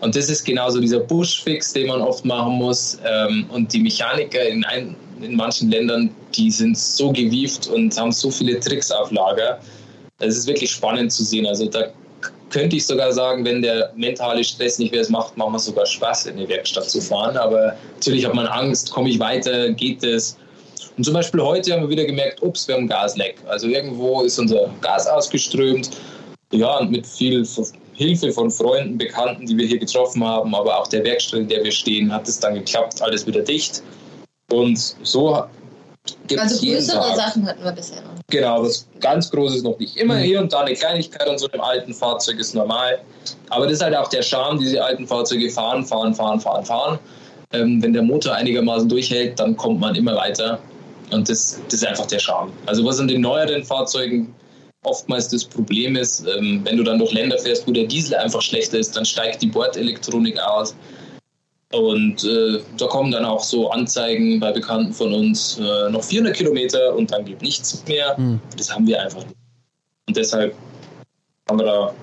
Und 0.00 0.14
das 0.14 0.28
ist 0.28 0.44
genauso 0.44 0.80
dieser 0.80 1.00
Bushfix, 1.00 1.72
den 1.72 1.88
man 1.88 2.00
oft 2.00 2.24
machen 2.24 2.54
muss. 2.54 2.98
Ähm, 3.04 3.46
und 3.50 3.72
die 3.72 3.80
Mechaniker 3.80 4.42
in, 4.42 4.64
ein, 4.64 4.94
in 5.20 5.36
manchen 5.36 5.70
Ländern, 5.70 6.10
die 6.34 6.50
sind 6.50 6.76
so 6.76 7.12
gewieft 7.12 7.66
und 7.68 7.96
haben 7.98 8.12
so 8.12 8.30
viele 8.30 8.60
Tricks 8.60 8.90
auf 8.90 9.10
Lager. 9.10 9.58
Es 10.18 10.36
ist 10.36 10.46
wirklich 10.46 10.70
spannend 10.70 11.12
zu 11.12 11.24
sehen. 11.24 11.46
Also 11.46 11.66
da 11.66 11.88
könnte 12.50 12.76
ich 12.76 12.86
sogar 12.86 13.12
sagen, 13.12 13.44
wenn 13.44 13.62
der 13.62 13.92
mentale 13.96 14.44
Stress 14.44 14.78
nicht 14.78 14.92
mehr 14.92 15.00
es 15.00 15.08
macht, 15.08 15.36
macht 15.36 15.50
man 15.50 15.58
sogar 15.58 15.86
Spaß, 15.86 16.26
in 16.26 16.36
die 16.36 16.48
Werkstatt 16.48 16.88
zu 16.88 17.00
fahren. 17.00 17.36
Aber 17.36 17.76
natürlich 17.94 18.24
hat 18.24 18.34
man 18.34 18.46
Angst, 18.46 18.90
komme 18.90 19.08
ich 19.08 19.18
weiter, 19.18 19.72
geht 19.72 20.04
es? 20.04 20.36
Und 20.96 21.04
zum 21.04 21.14
Beispiel 21.14 21.42
heute 21.42 21.72
haben 21.72 21.82
wir 21.82 21.90
wieder 21.90 22.04
gemerkt, 22.04 22.42
ups, 22.42 22.66
wir 22.68 22.76
haben 22.76 22.88
Gasleck. 22.88 23.36
Also 23.48 23.66
irgendwo 23.66 24.22
ist 24.22 24.38
unser 24.38 24.70
Gas 24.80 25.06
ausgeströmt. 25.06 25.90
Ja, 26.52 26.78
und 26.78 26.90
mit 26.90 27.06
viel 27.06 27.44
Hilfe 27.96 28.30
von 28.30 28.50
Freunden, 28.50 28.98
Bekannten, 28.98 29.46
die 29.46 29.56
wir 29.56 29.66
hier 29.66 29.78
getroffen 29.78 30.22
haben, 30.22 30.54
aber 30.54 30.78
auch 30.78 30.86
der 30.86 31.02
Werkstatt, 31.04 31.40
in 31.40 31.48
der 31.48 31.64
wir 31.64 31.72
stehen, 31.72 32.12
hat 32.12 32.28
es 32.28 32.38
dann 32.38 32.54
geklappt, 32.54 33.00
alles 33.00 33.26
wieder 33.26 33.40
dicht. 33.40 33.82
Und 34.50 34.78
so 35.02 35.44
gibt 36.26 36.40
es 36.40 36.52
Also 36.52 36.66
größere 36.66 37.00
Tag. 37.00 37.16
Sachen 37.16 37.46
hatten 37.46 37.64
wir 37.64 37.72
bisher 37.72 38.02
noch. 38.02 38.10
Genau, 38.28 38.62
was 38.62 38.86
ganz 39.00 39.30
Großes 39.30 39.62
noch 39.62 39.78
nicht. 39.78 39.96
Immer 39.96 40.16
mhm. 40.16 40.22
hier 40.22 40.40
und 40.40 40.52
da 40.52 40.60
eine 40.60 40.74
Kleinigkeit 40.74 41.26
an 41.26 41.38
so 41.38 41.48
einem 41.50 41.62
alten 41.62 41.94
Fahrzeug 41.94 42.38
ist 42.38 42.54
normal. 42.54 43.00
Aber 43.50 43.64
das 43.64 43.74
ist 43.74 43.82
halt 43.82 43.96
auch 43.96 44.08
der 44.08 44.22
Charme, 44.22 44.58
diese 44.58 44.82
alten 44.84 45.06
Fahrzeuge 45.06 45.50
fahren, 45.50 45.84
fahren, 45.84 46.14
fahren, 46.14 46.40
fahren, 46.40 46.64
fahren. 46.64 46.98
Ähm, 47.52 47.82
wenn 47.82 47.92
der 47.92 48.02
Motor 48.02 48.34
einigermaßen 48.34 48.88
durchhält, 48.88 49.38
dann 49.40 49.56
kommt 49.56 49.80
man 49.80 49.94
immer 49.94 50.16
weiter. 50.16 50.58
Und 51.12 51.28
das, 51.28 51.60
das 51.66 51.74
ist 51.74 51.86
einfach 51.86 52.06
der 52.06 52.18
Charme. 52.18 52.52
Also 52.66 52.84
was 52.84 52.98
an 52.98 53.08
den 53.08 53.20
neueren 53.20 53.64
Fahrzeugen 53.64 54.34
oftmals 54.86 55.28
das 55.28 55.44
Problem 55.44 55.96
ist, 55.96 56.24
ähm, 56.26 56.60
wenn 56.64 56.76
du 56.76 56.84
dann 56.84 56.98
durch 56.98 57.12
Länder 57.12 57.38
fährst, 57.38 57.66
wo 57.66 57.72
der 57.72 57.86
Diesel 57.86 58.14
einfach 58.14 58.40
schlechter 58.40 58.78
ist, 58.78 58.96
dann 58.96 59.04
steigt 59.04 59.42
die 59.42 59.48
Bordelektronik 59.48 60.38
aus. 60.38 60.74
Und 61.72 62.22
äh, 62.24 62.60
da 62.78 62.86
kommen 62.86 63.10
dann 63.10 63.24
auch 63.24 63.42
so 63.42 63.70
Anzeigen 63.70 64.38
bei 64.38 64.52
Bekannten 64.52 64.92
von 64.92 65.12
uns, 65.12 65.58
äh, 65.58 65.90
noch 65.90 66.04
400 66.04 66.34
Kilometer 66.34 66.94
und 66.94 67.10
dann 67.10 67.24
geht 67.24 67.42
nichts 67.42 67.82
mehr. 67.88 68.16
Hm. 68.16 68.40
Das 68.56 68.72
haben 68.72 68.86
wir 68.86 69.02
einfach 69.02 69.24
nicht. 69.24 69.36
Und 70.06 70.16
deshalb 70.16 70.54
haben 71.48 71.58
wir 71.58 71.66
da, 71.66 71.94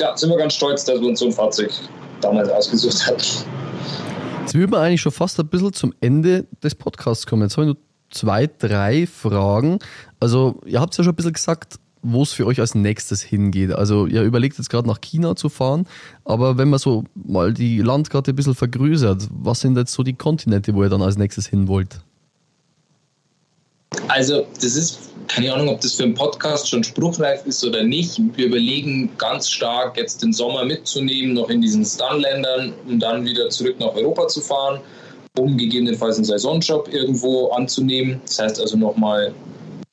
ja, 0.00 0.16
sind 0.16 0.30
wir 0.30 0.36
ganz 0.36 0.54
stolz, 0.54 0.84
dass 0.84 1.00
wir 1.00 1.06
uns 1.06 1.20
so 1.20 1.26
ein 1.26 1.32
Fahrzeug 1.32 1.70
damals 2.20 2.48
ausgesucht 2.48 3.06
haben. 3.06 3.18
Jetzt 4.40 4.54
würden 4.54 4.72
wir 4.72 4.80
eigentlich 4.80 5.00
schon 5.00 5.12
fast 5.12 5.38
ein 5.38 5.46
bisschen 5.46 5.72
zum 5.72 5.94
Ende 6.00 6.46
des 6.62 6.74
Podcasts 6.74 7.24
kommen. 7.26 7.42
Jetzt 7.42 7.56
habe 7.56 7.68
ich 7.68 7.74
nur 7.74 7.82
zwei, 8.10 8.46
drei 8.46 9.06
Fragen. 9.06 9.78
Also, 10.18 10.60
ihr 10.66 10.80
habt 10.80 10.92
es 10.92 10.98
ja 10.98 11.04
schon 11.04 11.12
ein 11.12 11.16
bisschen 11.16 11.32
gesagt, 11.32 11.76
wo 12.04 12.22
es 12.22 12.32
für 12.32 12.46
euch 12.46 12.60
als 12.60 12.74
nächstes 12.74 13.22
hingeht. 13.22 13.72
Also 13.72 14.06
ihr 14.06 14.22
überlegt 14.22 14.58
jetzt 14.58 14.68
gerade 14.68 14.86
nach 14.86 15.00
China 15.00 15.34
zu 15.34 15.48
fahren, 15.48 15.86
aber 16.24 16.58
wenn 16.58 16.68
man 16.68 16.78
so 16.78 17.04
mal 17.14 17.52
die 17.52 17.78
Landkarte 17.78 18.32
ein 18.32 18.36
bisschen 18.36 18.54
vergrößert, 18.54 19.28
was 19.30 19.60
sind 19.60 19.76
jetzt 19.76 19.92
so 19.92 20.02
die 20.02 20.12
Kontinente, 20.12 20.74
wo 20.74 20.84
ihr 20.84 20.90
dann 20.90 21.02
als 21.02 21.16
nächstes 21.16 21.46
hin 21.46 21.66
wollt? 21.66 22.00
Also 24.08 24.46
das 24.54 24.76
ist, 24.76 24.98
keine 25.28 25.52
Ahnung, 25.54 25.68
ob 25.68 25.80
das 25.80 25.94
für 25.94 26.02
einen 26.02 26.14
Podcast 26.14 26.68
schon 26.68 26.84
spruchreif 26.84 27.46
ist 27.46 27.64
oder 27.64 27.82
nicht. 27.82 28.20
Wir 28.36 28.46
überlegen 28.46 29.10
ganz 29.16 29.48
stark, 29.48 29.96
jetzt 29.96 30.22
den 30.22 30.32
Sommer 30.32 30.64
mitzunehmen, 30.64 31.34
noch 31.34 31.48
in 31.48 31.62
diesen 31.62 31.84
Stun-Ländern 31.84 32.74
und 32.86 33.00
dann 33.00 33.24
wieder 33.24 33.48
zurück 33.48 33.76
nach 33.78 33.94
Europa 33.94 34.28
zu 34.28 34.40
fahren, 34.40 34.80
um 35.38 35.56
gegebenenfalls 35.56 36.16
einen 36.16 36.26
Saisonjob 36.26 36.92
irgendwo 36.92 37.48
anzunehmen. 37.48 38.20
Das 38.26 38.40
heißt 38.40 38.60
also 38.60 38.76
nochmal 38.76 39.32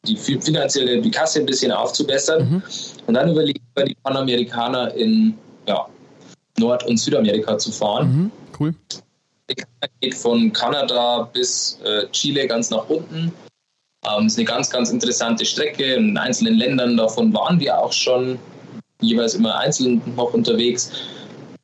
die 0.05 0.15
finanzielle 0.15 1.01
die 1.01 1.11
Kasse 1.11 1.39
ein 1.39 1.45
bisschen 1.45 1.71
aufzubessern. 1.71 2.49
Mhm. 2.49 2.63
Und 3.07 3.13
dann 3.13 3.29
überlegen 3.29 3.61
wir, 3.75 3.85
die 3.85 3.95
Panamerikaner 4.03 4.93
in 4.95 5.37
ja, 5.67 5.85
Nord- 6.57 6.85
und 6.85 6.97
Südamerika 6.97 7.57
zu 7.57 7.71
fahren. 7.71 8.07
Mhm. 8.11 8.31
Cool. 8.59 8.75
Geht 9.99 10.15
von 10.15 10.53
Kanada 10.53 11.29
bis 11.33 11.79
äh, 11.83 12.07
Chile 12.11 12.47
ganz 12.47 12.69
nach 12.69 12.87
unten. 12.89 13.31
Ähm, 14.05 14.25
ist 14.25 14.37
eine 14.37 14.45
ganz, 14.45 14.69
ganz 14.69 14.89
interessante 14.89 15.45
Strecke. 15.45 15.93
In 15.93 16.17
einzelnen 16.17 16.55
Ländern 16.55 16.97
davon 16.97 17.33
waren 17.33 17.59
wir 17.59 17.77
auch 17.77 17.91
schon 17.91 18.39
jeweils 19.01 19.35
immer 19.35 19.57
einzeln 19.57 20.01
noch 20.15 20.33
unterwegs. 20.33 20.91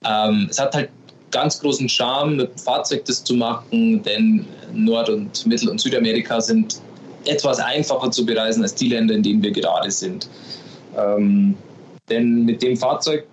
Ähm, 0.06 0.47
es 0.50 0.60
hat 0.60 0.76
halt 0.76 0.89
ganz 1.32 1.60
großen 1.60 1.89
Charme, 1.89 2.36
mit 2.38 2.50
dem 2.50 2.58
Fahrzeug 2.58 3.06
das 3.06 3.23
zu 3.23 3.34
machen, 3.34 4.04
denn 4.04 4.45
Nord- 4.73 5.10
und 5.10 5.45
Mittel- 5.45 5.69
und 5.69 5.80
Südamerika 5.80 6.39
sind 6.41 6.80
etwas 7.27 7.59
einfacher 7.59 8.11
zu 8.11 8.25
bereisen 8.25 8.63
als 8.63 8.75
die 8.75 8.89
Länder, 8.89 9.15
in 9.15 9.23
denen 9.23 9.43
wir 9.43 9.51
gerade 9.51 9.91
sind. 9.91 10.29
Ähm, 10.97 11.55
denn 12.09 12.45
mit 12.45 12.61
dem 12.61 12.77
Fahrzeug 12.77 13.25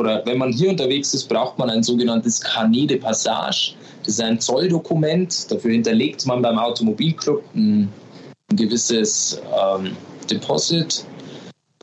oder 0.00 0.24
wenn 0.24 0.38
man 0.38 0.52
hier 0.52 0.70
unterwegs 0.70 1.12
ist, 1.12 1.28
braucht 1.28 1.58
man 1.58 1.68
ein 1.68 1.82
sogenanntes 1.82 2.40
Carnet 2.40 2.90
de 2.90 2.98
Passage. 2.98 3.74
Das 4.00 4.14
ist 4.14 4.20
ein 4.20 4.40
Zolldokument. 4.40 5.50
Dafür 5.50 5.72
hinterlegt 5.72 6.26
man 6.26 6.40
beim 6.40 6.58
Automobilclub 6.58 7.44
ein, 7.54 7.92
ein 8.50 8.56
gewisses 8.56 9.40
ähm, 9.52 9.96
Deposit. 10.30 11.04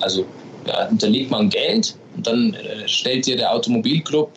Also 0.02 0.26
ja, 0.66 0.88
hinterlegt 0.88 1.30
man 1.30 1.50
Geld 1.50 1.96
und 2.16 2.26
dann 2.26 2.54
äh, 2.56 2.88
stellt 2.88 3.26
dir 3.28 3.38
der 3.38 3.54
Automobilclub 3.54 4.32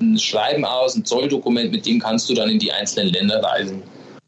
ein 0.00 0.18
Schreiben 0.18 0.64
aus, 0.64 0.96
ein 0.96 1.04
Zolldokument, 1.04 1.70
mit 1.72 1.86
dem 1.86 2.00
kannst 2.00 2.28
du 2.28 2.34
dann 2.34 2.50
in 2.50 2.58
die 2.58 2.72
einzelnen 2.72 3.12
Länder 3.12 3.42
reisen. 3.42 3.82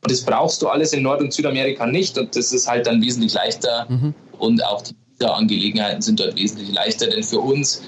Und 0.07 0.13
das 0.13 0.21
brauchst 0.21 0.63
du 0.63 0.69
alles 0.69 0.93
in 0.93 1.03
Nord- 1.03 1.21
und 1.21 1.33
Südamerika 1.33 1.85
nicht. 1.85 2.17
Und 2.17 2.37
das 2.37 2.53
ist 2.53 2.69
halt 2.69 2.87
dann 2.87 3.03
wesentlich 3.03 3.35
leichter. 3.35 3.87
Mhm. 3.89 4.15
Und 4.39 4.65
auch 4.65 4.81
die 4.81 5.25
Angelegenheiten 5.25 6.01
sind 6.01 6.21
dort 6.21 6.37
wesentlich 6.37 6.73
leichter. 6.73 7.09
Denn 7.09 7.25
für 7.25 7.41
uns 7.41 7.83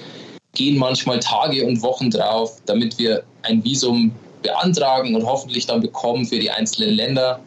gehen 0.51 0.77
manchmal 0.77 1.21
Tage 1.21 1.65
und 1.65 1.81
Wochen 1.81 2.09
drauf, 2.09 2.57
damit 2.65 2.99
wir 2.99 3.23
ein 3.43 3.63
Visum 3.63 4.11
beantragen 4.43 5.15
und 5.15 5.25
hoffentlich 5.25 5.65
dann 5.65 5.79
bekommen 5.79 6.25
für 6.25 6.39
die 6.39 6.51
einzelnen 6.51 6.95
Länder. 6.95 7.39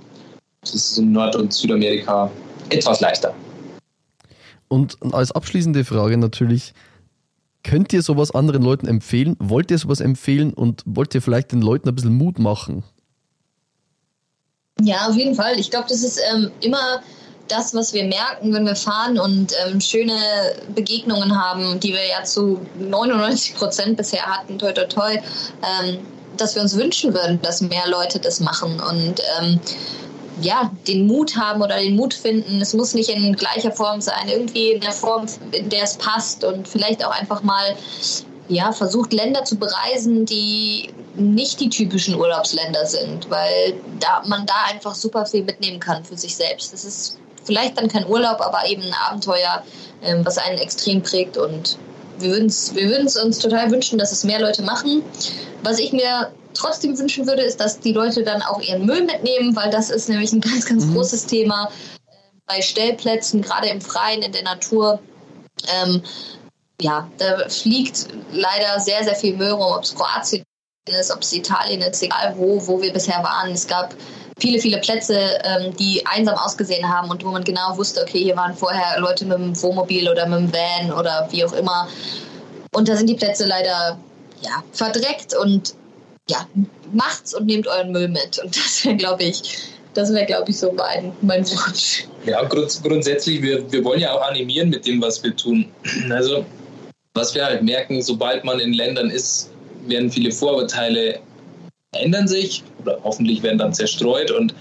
Das 0.63 0.75
ist 0.75 0.97
in 0.97 1.13
Nord- 1.13 1.37
und 1.37 1.53
Südamerika 1.53 2.31
etwas 2.71 3.03
leichter. 3.03 3.35
Und 4.69 4.97
als 5.13 5.33
abschließende 5.33 5.85
Frage 5.85 6.17
natürlich, 6.17 6.73
könnt 7.63 7.93
ihr 7.93 8.01
sowas 8.01 8.31
anderen 8.31 8.63
Leuten 8.63 8.87
empfehlen? 8.87 9.37
Wollt 9.39 9.71
ihr 9.71 9.77
sowas 9.77 10.01
empfehlen 10.01 10.55
und 10.55 10.83
wollt 10.87 11.15
ihr 11.15 11.21
vielleicht 11.21 11.53
den 11.53 11.61
Leuten 11.61 11.91
ein 11.91 11.95
bisschen 11.95 12.17
Mut 12.17 12.39
machen? 12.39 12.85
Ja, 14.85 15.09
auf 15.09 15.17
jeden 15.17 15.35
Fall. 15.35 15.59
Ich 15.59 15.71
glaube, 15.71 15.87
das 15.89 16.03
ist 16.03 16.21
ähm, 16.33 16.51
immer 16.61 17.03
das, 17.49 17.75
was 17.75 17.93
wir 17.93 18.05
merken, 18.05 18.53
wenn 18.53 18.65
wir 18.67 18.77
fahren 18.77 19.19
und 19.19 19.53
ähm, 19.65 19.81
schöne 19.81 20.15
Begegnungen 20.75 21.41
haben, 21.41 21.79
die 21.81 21.93
wir 21.93 22.07
ja 22.07 22.25
zu 22.25 22.61
99 22.79 23.55
Prozent 23.55 23.97
bisher 23.97 24.23
hatten, 24.23 24.59
toi 24.59 24.73
toi 24.73 24.85
toi, 24.85 25.15
ähm, 25.15 25.99
dass 26.37 26.55
wir 26.55 26.63
uns 26.63 26.77
wünschen 26.77 27.13
würden, 27.13 27.41
dass 27.43 27.61
mehr 27.61 27.87
Leute 27.89 28.19
das 28.19 28.41
machen 28.41 28.81
und 28.81 29.21
ähm, 29.39 29.61
ja, 30.41 30.71
den 30.89 31.07
Mut 31.07 31.37
haben 31.37 31.63
oder 31.63 31.77
den 31.77 31.95
Mut 31.95 32.15
finden. 32.15 32.61
Es 32.61 32.73
muss 32.73 32.95
nicht 32.95 33.11
in 33.11 33.37
gleicher 33.37 33.71
Form 33.71 34.01
sein, 34.01 34.29
irgendwie 34.29 34.73
in 34.73 34.81
der 34.81 34.93
Form, 34.93 35.27
in 35.53 35.69
der 35.69 35.85
es 35.85 35.99
passt 35.99 36.43
und 36.43 36.67
vielleicht 36.67 37.05
auch 37.05 37.13
einfach 37.13 37.43
mal 37.43 37.77
ja, 38.55 38.73
versucht, 38.73 39.13
Länder 39.13 39.45
zu 39.45 39.57
bereisen, 39.57 40.25
die 40.27 40.91
nicht 41.15 41.61
die 41.61 41.69
typischen 41.69 42.15
Urlaubsländer 42.15 42.87
sind, 42.87 43.31
weil 43.31 43.75
da, 44.01 44.23
man 44.27 44.47
da 44.47 44.55
einfach 44.71 44.95
super 44.95 45.27
viel 45.27 45.45
mitnehmen 45.45 45.81
kann 45.81 46.05
für 46.05 46.17
sich 46.17 46.37
selbst. 46.37 46.73
Das 46.73 46.85
ist 46.85 47.19
vielleicht 47.45 47.79
dann 47.79 47.89
kein 47.89 48.07
Urlaub, 48.07 48.41
aber 48.41 48.67
eben 48.67 48.83
ein 48.83 48.95
Abenteuer, 49.09 49.63
ähm, 50.03 50.25
was 50.25 50.39
einen 50.39 50.59
extrem 50.59 51.03
prägt 51.03 51.37
und 51.37 51.79
wir 52.19 52.31
würden 52.31 52.47
es 52.47 52.75
wir 52.75 53.25
uns 53.25 53.39
total 53.39 53.71
wünschen, 53.71 53.99
dass 53.99 54.13
es 54.13 54.25
mehr 54.25 54.41
Leute 54.41 54.63
machen. 54.63 55.03
Was 55.63 55.79
ich 55.79 55.93
mir 55.93 56.31
trotzdem 56.55 56.99
wünschen 56.99 57.27
würde, 57.27 57.43
ist, 57.43 57.61
dass 57.61 57.81
die 57.81 57.93
Leute 57.93 58.23
dann 58.23 58.43
auch 58.43 58.61
ihren 58.61 58.87
Müll 58.87 59.05
mitnehmen, 59.05 59.57
weil 59.57 59.71
das 59.71 59.91
ist 59.91 60.09
nämlich 60.09 60.33
ein 60.33 60.41
ganz, 60.41 60.67
ganz 60.67 60.85
mhm. 60.85 60.95
großes 60.95 61.27
Thema 61.27 61.69
äh, 62.07 62.13
bei 62.47 62.63
Stellplätzen, 62.63 63.43
gerade 63.43 63.69
im 63.69 63.81
Freien, 63.81 64.23
in 64.23 64.33
der 64.33 64.43
Natur. 64.43 65.01
Ähm, 65.83 66.03
ja, 66.83 67.09
da 67.19 67.49
fliegt 67.49 68.09
leider 68.33 68.81
sehr, 68.81 69.05
sehr 69.05 69.15
viel 69.15 69.37
Müll 69.37 69.51
rum, 69.51 69.73
ob 69.73 69.85
es 69.85 69.95
Kroatien 69.95 70.43
ist, 70.89 71.13
ob 71.13 71.23
es 71.23 71.33
Italien 71.33 71.81
ist, 71.81 72.03
egal 72.03 72.35
wo, 72.37 72.67
wo 72.67 72.83
wir 72.83 72.93
bisher 72.93 73.23
waren. 73.23 73.53
Es 73.53 73.67
gab 73.67 73.95
viele, 74.41 74.59
viele 74.59 74.79
Plätze, 74.79 75.17
ähm, 75.45 75.77
die 75.77 76.05
einsam 76.07 76.35
ausgesehen 76.37 76.89
haben 76.89 77.09
und 77.11 77.25
wo 77.25 77.31
man 77.31 77.45
genau 77.45 77.77
wusste, 77.77 78.03
okay, 78.03 78.25
hier 78.25 78.37
waren 78.37 78.55
vorher 78.55 78.99
Leute 79.01 79.25
mit 79.25 79.39
dem 79.39 79.63
Wohnmobil 79.63 80.09
oder 80.09 80.27
mit 80.27 80.41
dem 80.41 80.53
Van 80.53 80.93
oder 80.93 81.29
wie 81.31 81.45
auch 81.45 81.53
immer. 81.53 81.89
Und 82.75 82.89
da 82.89 82.97
sind 82.97 83.09
die 83.09 83.15
Plätze 83.15 83.47
leider 83.47 83.99
ja, 84.41 84.65
verdreckt 84.73 85.37
und 85.37 85.75
ja, 86.29 86.47
macht's 86.93 87.35
und 87.35 87.47
nehmt 87.47 87.69
euren 87.69 87.93
Müll 87.93 88.09
mit. 88.09 88.41
Und 88.43 88.57
das 88.57 88.85
wäre, 88.85 88.97
glaube 88.97 89.23
ich, 89.23 89.59
das 89.95 90.13
wäre, 90.13 90.27
glaube 90.27 90.51
ich, 90.51 90.59
so 90.59 90.73
mein, 90.73 91.13
mein 91.21 91.47
Wunsch. 91.49 92.07
Ja, 92.25 92.43
grund, 92.45 92.81
grundsätzlich, 92.83 93.43
wir, 93.43 93.71
wir 93.71 93.85
wollen 93.85 94.01
ja 94.01 94.13
auch 94.13 94.23
animieren 94.23 94.71
mit 94.71 94.87
dem, 94.87 95.01
was 95.01 95.23
wir 95.23 95.37
tun. 95.37 95.71
Also, 96.11 96.45
was 97.15 97.35
wir 97.35 97.45
halt 97.45 97.63
merken, 97.63 98.03
sobald 98.03 98.45
man 98.45 98.59
in 98.61 98.73
Ländern 98.73 99.11
ist, 99.11 99.51
werden 99.87 100.11
viele 100.11 100.33
Vorurteile 100.33 101.21
ändern 101.95 102.27
sich 102.27 102.63
oder 102.81 102.99
hoffentlich 103.05 103.43
werden 103.43 103.59
dann 103.59 103.75
zerstreut 103.75 104.31
und 104.31 104.55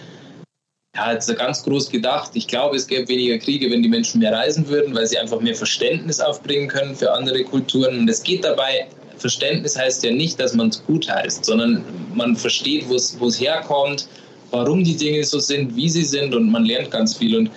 ja, 0.93 1.13
jetzt 1.13 1.33
ganz 1.37 1.63
groß 1.63 1.89
gedacht. 1.89 2.31
Ich 2.33 2.47
glaube, 2.47 2.75
es 2.75 2.85
gäbe 2.85 3.07
weniger 3.07 3.37
Kriege, 3.37 3.71
wenn 3.71 3.81
die 3.81 3.87
Menschen 3.87 4.19
mehr 4.19 4.33
reisen 4.33 4.67
würden, 4.67 4.93
weil 4.93 5.07
sie 5.07 5.17
einfach 5.17 5.39
mehr 5.39 5.55
Verständnis 5.55 6.19
aufbringen 6.19 6.67
können 6.67 6.95
für 6.95 7.13
andere 7.13 7.45
Kulturen. 7.45 7.99
Und 7.99 8.09
es 8.09 8.21
geht 8.21 8.43
dabei, 8.43 8.87
Verständnis 9.17 9.77
heißt 9.77 10.03
ja 10.03 10.11
nicht, 10.11 10.37
dass 10.37 10.53
man 10.53 10.67
es 10.67 10.83
gut 10.85 11.09
heißt, 11.09 11.45
sondern 11.45 11.85
man 12.13 12.35
versteht, 12.35 12.89
wo 12.89 12.95
es 12.95 13.39
herkommt, 13.39 14.09
warum 14.49 14.83
die 14.83 14.97
Dinge 14.97 15.23
so 15.23 15.39
sind, 15.39 15.75
wie 15.77 15.87
sie 15.87 16.03
sind 16.03 16.35
und 16.35 16.51
man 16.51 16.65
lernt 16.65 16.91
ganz 16.91 17.15
viel. 17.15 17.37
Und 17.37 17.51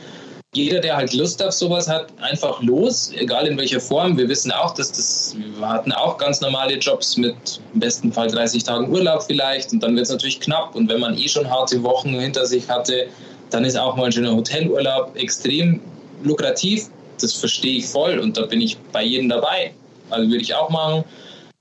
jeder, 0.56 0.80
der 0.80 0.96
halt 0.96 1.12
Lust 1.12 1.42
auf 1.42 1.52
sowas 1.52 1.88
hat, 1.88 2.06
einfach 2.20 2.62
los, 2.62 3.12
egal 3.16 3.46
in 3.46 3.58
welcher 3.58 3.80
Form. 3.80 4.16
Wir 4.16 4.28
wissen 4.28 4.50
auch, 4.52 4.74
dass 4.74 4.92
das, 4.92 5.36
wir 5.36 5.68
hatten 5.68 5.92
auch 5.92 6.18
ganz 6.18 6.40
normale 6.40 6.74
Jobs 6.74 7.16
mit 7.16 7.60
im 7.72 7.80
besten 7.80 8.12
Fall 8.12 8.28
30 8.28 8.64
Tagen 8.64 8.90
Urlaub 8.90 9.22
vielleicht 9.22 9.72
und 9.72 9.82
dann 9.82 9.94
wird 9.96 10.06
es 10.06 10.12
natürlich 10.12 10.40
knapp. 10.40 10.74
Und 10.74 10.88
wenn 10.88 11.00
man 11.00 11.16
eh 11.18 11.28
schon 11.28 11.48
harte 11.48 11.82
Wochen 11.82 12.18
hinter 12.18 12.46
sich 12.46 12.68
hatte, 12.68 13.08
dann 13.50 13.64
ist 13.64 13.76
auch 13.76 13.96
mal 13.96 14.06
ein 14.06 14.12
schöner 14.12 14.34
Hotelurlaub 14.34 15.16
extrem 15.16 15.80
lukrativ. 16.22 16.88
Das 17.20 17.32
verstehe 17.32 17.78
ich 17.78 17.86
voll 17.86 18.18
und 18.18 18.36
da 18.36 18.42
bin 18.46 18.60
ich 18.60 18.76
bei 18.92 19.02
jedem 19.02 19.28
dabei. 19.28 19.72
Also 20.10 20.28
würde 20.28 20.42
ich 20.42 20.54
auch 20.54 20.70
machen. 20.70 21.04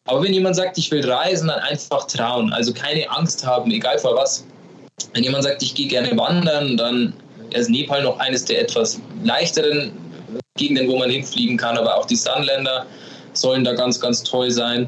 Aber 0.06 0.22
wenn 0.24 0.34
jemand 0.34 0.56
sagt, 0.56 0.78
ich 0.78 0.92
will 0.92 1.10
reisen, 1.10 1.48
dann 1.48 1.60
einfach 1.60 2.08
trauen. 2.08 2.52
Also 2.52 2.74
keine 2.74 3.10
Angst 3.10 3.46
haben, 3.46 3.72
egal 3.72 3.98
vor 4.00 4.16
was. 4.16 4.46
Wenn 5.14 5.24
jemand 5.24 5.44
sagt, 5.44 5.64
ich 5.64 5.76
gehe 5.76 5.88
gerne 5.88 6.16
wandern, 6.18 6.78
dann 6.78 7.14
ist 7.62 7.70
Nepal 7.70 8.04
noch 8.04 8.20
eines 8.20 8.46
der 8.46 8.62
etwas 8.62 9.00
leichteren 9.24 9.92
Gegenden, 10.58 10.88
wo 10.88 10.98
man 10.98 11.10
hinfliegen 11.10 11.58
kann. 11.58 11.78
Aber 11.78 11.98
auch 11.98 12.06
die 12.06 12.16
Sunländer 12.16 12.86
sollen 13.34 13.64
da 13.64 13.74
ganz, 13.74 14.00
ganz 14.00 14.24
toll 14.24 14.52
sein. 14.52 14.88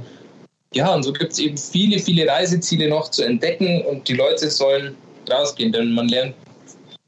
Ja, 0.74 0.94
und 0.94 1.04
so 1.04 1.14
gibt 1.14 1.32
es 1.32 1.40
eben 1.40 1.58
viele, 1.58 2.00
viele 2.00 2.28
Reiseziele 2.28 2.90
noch 2.90 3.10
zu 3.10 3.24
entdecken 3.24 3.84
und 3.86 4.08
die 4.08 4.14
Leute 4.14 4.50
sollen 4.50 4.96
rausgehen, 5.30 5.72
denn 5.72 5.94
man 5.94 6.10
lernt 6.10 6.36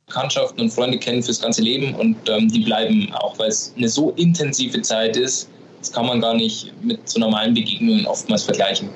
Bekanntschaften 0.07 0.61
und 0.61 0.69
Freunde 0.69 0.97
kennen 0.97 1.21
fürs 1.21 1.41
ganze 1.41 1.61
Leben 1.61 1.93
und 1.93 2.15
ähm, 2.29 2.47
die 2.47 2.61
bleiben 2.61 3.11
auch, 3.13 3.37
weil 3.37 3.49
es 3.49 3.73
eine 3.75 3.89
so 3.89 4.11
intensive 4.11 4.81
Zeit 4.81 5.17
ist, 5.17 5.49
das 5.79 5.91
kann 5.91 6.05
man 6.05 6.21
gar 6.21 6.33
nicht 6.33 6.71
mit 6.81 7.07
so 7.07 7.19
normalen 7.19 7.53
Begegnungen 7.53 8.05
oftmals 8.07 8.43
vergleichen. 8.43 8.89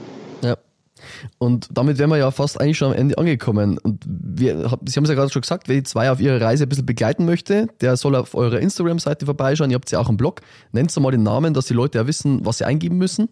Und 1.41 1.69
damit 1.73 1.97
wären 1.97 2.11
wir 2.11 2.17
ja 2.17 2.29
fast 2.29 2.61
eigentlich 2.61 2.77
schon 2.77 2.89
am 2.89 2.93
Ende 2.93 3.17
angekommen. 3.17 3.79
Und 3.79 4.03
wir, 4.05 4.77
Sie 4.85 4.95
haben 4.95 5.05
es 5.05 5.09
ja 5.09 5.15
gerade 5.15 5.31
schon 5.31 5.41
gesagt, 5.41 5.67
wer 5.67 5.77
die 5.77 5.81
zwei 5.81 6.11
auf 6.11 6.21
ihrer 6.21 6.39
Reise 6.39 6.67
ein 6.67 6.69
bisschen 6.69 6.85
begleiten 6.85 7.25
möchte, 7.25 7.65
der 7.81 7.97
soll 7.97 8.15
auf 8.15 8.35
eurer 8.35 8.59
Instagram-Seite 8.59 9.25
vorbeischauen. 9.25 9.71
Ihr 9.71 9.75
habt 9.75 9.89
ja 9.89 9.99
auch 9.99 10.07
einen 10.07 10.17
Blog. 10.17 10.41
Nennt 10.71 10.95
mal 10.99 11.09
den 11.09 11.23
Namen, 11.23 11.55
dass 11.55 11.65
die 11.65 11.73
Leute 11.73 11.97
ja 11.97 12.05
wissen, 12.05 12.45
was 12.45 12.59
sie 12.59 12.65
eingeben 12.65 12.99
müssen. 12.99 13.27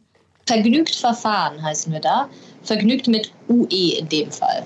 Vergnügt 0.48 0.96
Verfahren 0.96 1.62
heißen 1.62 1.94
wir 1.94 2.00
da. 2.00 2.28
Vergnügt 2.64 3.08
mit 3.08 3.32
UE 3.48 4.00
in 4.00 4.10
dem 4.10 4.32
Fall. 4.32 4.64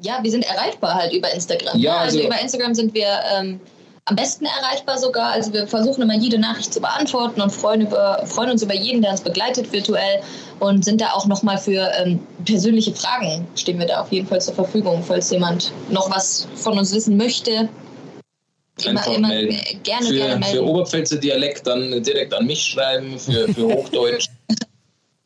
Ja, 0.00 0.20
wir 0.22 0.30
sind 0.30 0.46
erreichbar 0.46 0.94
halt 0.94 1.12
über 1.12 1.30
Instagram. 1.30 1.78
Ja, 1.78 1.98
also, 1.98 2.16
also 2.16 2.26
über 2.26 2.40
Instagram 2.40 2.74
sind 2.74 2.94
wir 2.94 3.18
ähm, 3.36 3.60
am 4.06 4.16
besten 4.16 4.46
erreichbar 4.46 4.98
sogar. 4.98 5.30
Also 5.32 5.52
wir 5.52 5.66
versuchen 5.66 6.02
immer 6.02 6.16
jede 6.16 6.38
Nachricht 6.38 6.72
zu 6.72 6.80
beantworten 6.80 7.40
und 7.40 7.50
freuen, 7.50 7.82
über, 7.82 8.24
freuen 8.26 8.50
uns 8.50 8.62
über 8.62 8.74
jeden, 8.74 9.02
der 9.02 9.12
uns 9.12 9.20
begleitet 9.20 9.72
virtuell 9.72 10.22
und 10.58 10.84
sind 10.84 11.00
da 11.00 11.12
auch 11.12 11.26
nochmal 11.26 11.58
für 11.58 11.90
ähm, 11.98 12.20
persönliche 12.44 12.92
Fragen, 12.92 13.46
stehen 13.54 13.78
wir 13.78 13.86
da 13.86 14.00
auf 14.00 14.10
jeden 14.10 14.26
Fall 14.26 14.40
zur 14.40 14.54
Verfügung, 14.54 15.02
falls 15.06 15.30
jemand 15.30 15.72
noch 15.90 16.10
was 16.10 16.48
von 16.56 16.78
uns 16.78 16.92
wissen 16.92 17.16
möchte. 17.16 17.68
Immer, 18.84 19.06
immer 19.06 19.28
gerne, 19.28 20.06
für, 20.06 20.14
gerne 20.14 20.36
melden. 20.38 20.44
Für 20.44 20.64
Oberpfälzer 20.64 21.18
Dialekt 21.18 21.66
dann 21.66 22.02
direkt 22.02 22.34
an 22.34 22.46
mich 22.46 22.62
schreiben, 22.62 23.18
für, 23.18 23.46
für 23.52 23.66
Hochdeutsch 23.74 24.26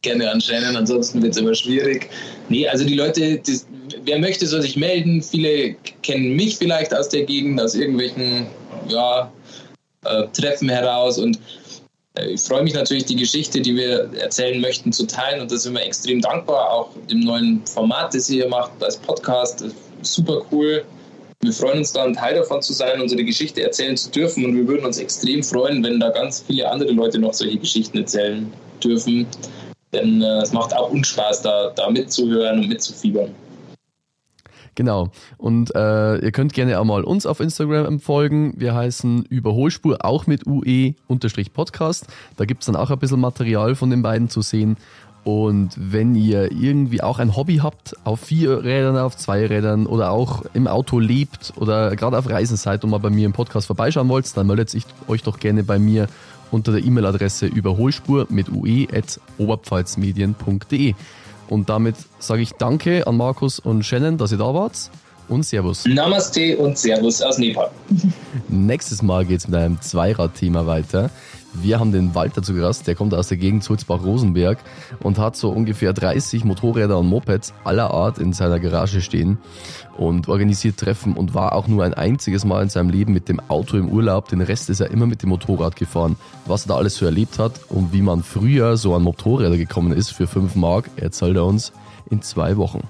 gerne 0.07 0.31
an 0.31 0.41
Shannon, 0.41 0.77
ansonsten 0.77 1.21
wird 1.21 1.33
es 1.33 1.39
immer 1.39 1.55
schwierig. 1.55 2.09
Nee, 2.49 2.69
also 2.69 2.85
die 2.85 2.95
Leute, 2.95 3.39
die, 3.39 3.61
wer 4.05 4.19
möchte, 4.21 4.47
soll 4.47 4.63
sich 4.63 4.77
melden. 4.77 5.21
Viele 5.21 5.75
kennen 6.03 6.37
mich 6.37 6.57
vielleicht 6.57 6.95
aus 6.95 7.09
der 7.09 7.25
Gegend, 7.25 7.61
aus 7.61 7.75
irgendwelchen 7.75 8.47
ja, 8.89 9.33
äh, 10.05 10.25
Treffen 10.33 10.69
heraus 10.69 11.19
und 11.19 11.39
äh, 12.17 12.31
ich 12.31 12.41
freue 12.41 12.63
mich 12.63 12.75
natürlich, 12.75 13.05
die 13.05 13.17
Geschichte, 13.17 13.61
die 13.61 13.77
wir 13.77 14.11
erzählen 14.19 14.61
möchten, 14.61 14.93
zu 14.93 15.07
teilen 15.07 15.41
und 15.41 15.51
da 15.51 15.57
sind 15.57 15.75
wir 15.75 15.83
extrem 15.83 16.21
dankbar, 16.21 16.71
auch 16.71 16.91
dem 17.11 17.21
neuen 17.21 17.65
Format, 17.67 18.15
das 18.15 18.29
ihr 18.31 18.43
hier 18.43 18.49
macht 18.49 18.71
als 18.83 18.97
Podcast. 18.97 19.65
Super 20.03 20.43
cool. 20.53 20.85
Wir 21.41 21.53
freuen 21.53 21.79
uns 21.79 21.93
da, 21.93 22.05
ein 22.05 22.15
Teil 22.15 22.35
davon 22.35 22.63
zu 22.63 22.73
sein, 22.73 23.01
unsere 23.01 23.23
Geschichte 23.23 23.63
erzählen 23.63 23.97
zu 23.97 24.11
dürfen 24.11 24.45
und 24.45 24.57
wir 24.57 24.67
würden 24.67 24.87
uns 24.87 24.99
extrem 24.99 25.43
freuen, 25.43 25.85
wenn 25.85 26.01
da 26.01 26.09
ganz 26.11 26.43
viele 26.47 26.69
andere 26.69 26.93
Leute 26.93 27.19
noch 27.19 27.35
solche 27.35 27.59
Geschichten 27.59 27.99
erzählen 27.99 28.51
dürfen. 28.83 29.27
Denn 29.93 30.23
äh, 30.23 30.39
es 30.43 30.53
macht 30.53 30.75
auch 30.75 30.91
uns 30.91 31.09
Spaß, 31.09 31.43
da, 31.43 31.71
da 31.77 31.91
mitzuhören 31.91 32.61
und 32.61 32.69
mitzufiebern. 32.69 33.35
Genau. 34.77 35.09
Und 35.39 35.75
äh, 35.75 36.19
ihr 36.19 36.31
könnt 36.33 36.53
gerne 36.53 36.79
auch 36.79 36.85
mal 36.85 37.03
uns 37.03 37.25
auf 37.27 37.41
Instagram 37.41 37.99
folgen. 37.99 38.53
Wir 38.59 38.75
heißen 38.75 39.25
Überholspur, 39.25 40.05
auch 40.05 40.27
mit 40.27 40.47
UE-Podcast. 40.47 42.09
Da 42.37 42.45
gibt 42.45 42.61
es 42.63 42.67
dann 42.67 42.77
auch 42.77 42.91
ein 42.91 42.99
bisschen 42.99 43.19
Material 43.19 43.75
von 43.75 43.89
den 43.91 44.03
beiden 44.03 44.29
zu 44.29 44.43
sehen. 44.43 44.77
Und 45.25 45.71
wenn 45.77 46.15
ihr 46.15 46.53
irgendwie 46.53 47.03
auch 47.03 47.19
ein 47.19 47.35
Hobby 47.35 47.57
habt, 47.57 47.97
auf 48.05 48.21
vier 48.21 48.63
Rädern, 48.63 48.99
auf 48.99 49.17
zwei 49.17 49.47
Rädern 49.47 49.87
oder 49.87 50.13
auch 50.13 50.45
im 50.53 50.67
Auto 50.69 51.01
lebt 51.01 51.55
oder 51.57 51.97
gerade 51.97 52.19
auf 52.19 52.29
Reisen 52.29 52.57
seid 52.57 52.85
und 52.85 52.91
mal 52.91 52.99
bei 52.99 53.11
mir 53.11 53.27
im 53.27 53.33
Podcast 53.33 53.67
vorbeischauen 53.67 54.09
wollt, 54.09 54.37
dann 54.37 54.47
meldet 54.47 54.73
euch 55.09 55.23
doch 55.23 55.41
gerne 55.41 55.65
bei 55.65 55.81
mir 55.81 56.07
unter 56.53 56.71
der 56.71 56.85
E-Mail-Adresse 56.85 57.47
überholspur 57.47 58.29
mit 58.29 58.51
ue.oberpfalzmedien.de. 58.51 60.95
Und 61.49 61.69
damit 61.69 61.97
sage 62.19 62.43
ich 62.43 62.53
Danke 62.53 63.07
an 63.07 63.17
Markus 63.17 63.59
und 63.59 63.85
Shannon, 63.85 64.19
dass 64.19 64.33
ihr 64.33 64.39
da 64.39 64.53
wart. 64.55 64.91
Und 65.29 65.45
Servus. 65.45 65.85
Namaste 65.87 66.57
und 66.57 66.79
Servus 66.79 67.21
aus 67.21 67.39
Nepal. 67.39 67.69
Nächstes 68.49 69.03
Mal 69.03 69.27
geht 69.27 69.41
es 69.41 69.49
mit 69.49 69.59
einem 69.59 69.81
Zweirad-Thema 69.81 70.69
weiter. 70.69 71.11
Wir 71.63 71.81
haben 71.81 71.93
den 71.93 72.15
Walter 72.15 72.43
zu 72.43 72.55
Gast, 72.55 72.87
der 72.87 72.95
kommt 72.95 73.15
aus 73.15 73.29
der 73.29 73.37
Gegend 73.39 73.65
Sulzbach-Rosenberg 73.65 74.59
und 75.01 75.19
hat 75.19 75.37
so 75.37 75.51
ungefähr 75.51 75.93
30 75.93 76.45
Motorräder 76.45 76.99
und 76.99 77.09
Mopeds 77.09 77.55
aller 77.65 77.91
Art 77.91 78.19
in 78.19 78.33
seiner 78.33 78.61
Garage 78.61 79.01
stehen 79.01 79.39
und 79.97 80.29
organisiert 80.29 80.77
Treffen 80.77 81.15
und 81.15 81.35
war 81.35 81.55
auch 81.55 81.69
nur 81.69 81.85
ein 81.85 81.95
einziges 81.95 82.45
Mal 82.45 82.63
in 82.63 82.69
seinem 82.69 82.91
Leben 82.91 83.13
mit 83.13 83.29
dem 83.29 83.41
Auto 83.49 83.77
im 83.77 83.89
Urlaub. 83.89 84.29
Den 84.29 84.41
Rest 84.41 84.71
ist 84.71 84.81
er 84.81 84.91
immer 84.91 85.07
mit 85.07 85.23
dem 85.23 85.31
Motorrad 85.31 85.77
gefahren. 85.77 86.17
Was 86.47 86.67
er 86.67 86.69
da 86.69 86.77
alles 86.77 86.97
so 86.97 87.05
erlebt 87.05 87.39
hat 87.39 87.61
und 87.69 87.93
wie 87.93 88.03
man 88.03 88.23
früher 88.23 88.77
so 88.77 88.95
an 88.95 89.03
Motorräder 89.03 89.57
gekommen 89.57 89.93
ist 89.93 90.11
für 90.11 90.27
5 90.27 90.55
Mark, 90.57 90.91
erzählt 90.97 91.37
er 91.37 91.45
uns 91.45 91.73
in 92.11 92.23
zwei 92.23 92.57
Wochen. 92.57 92.83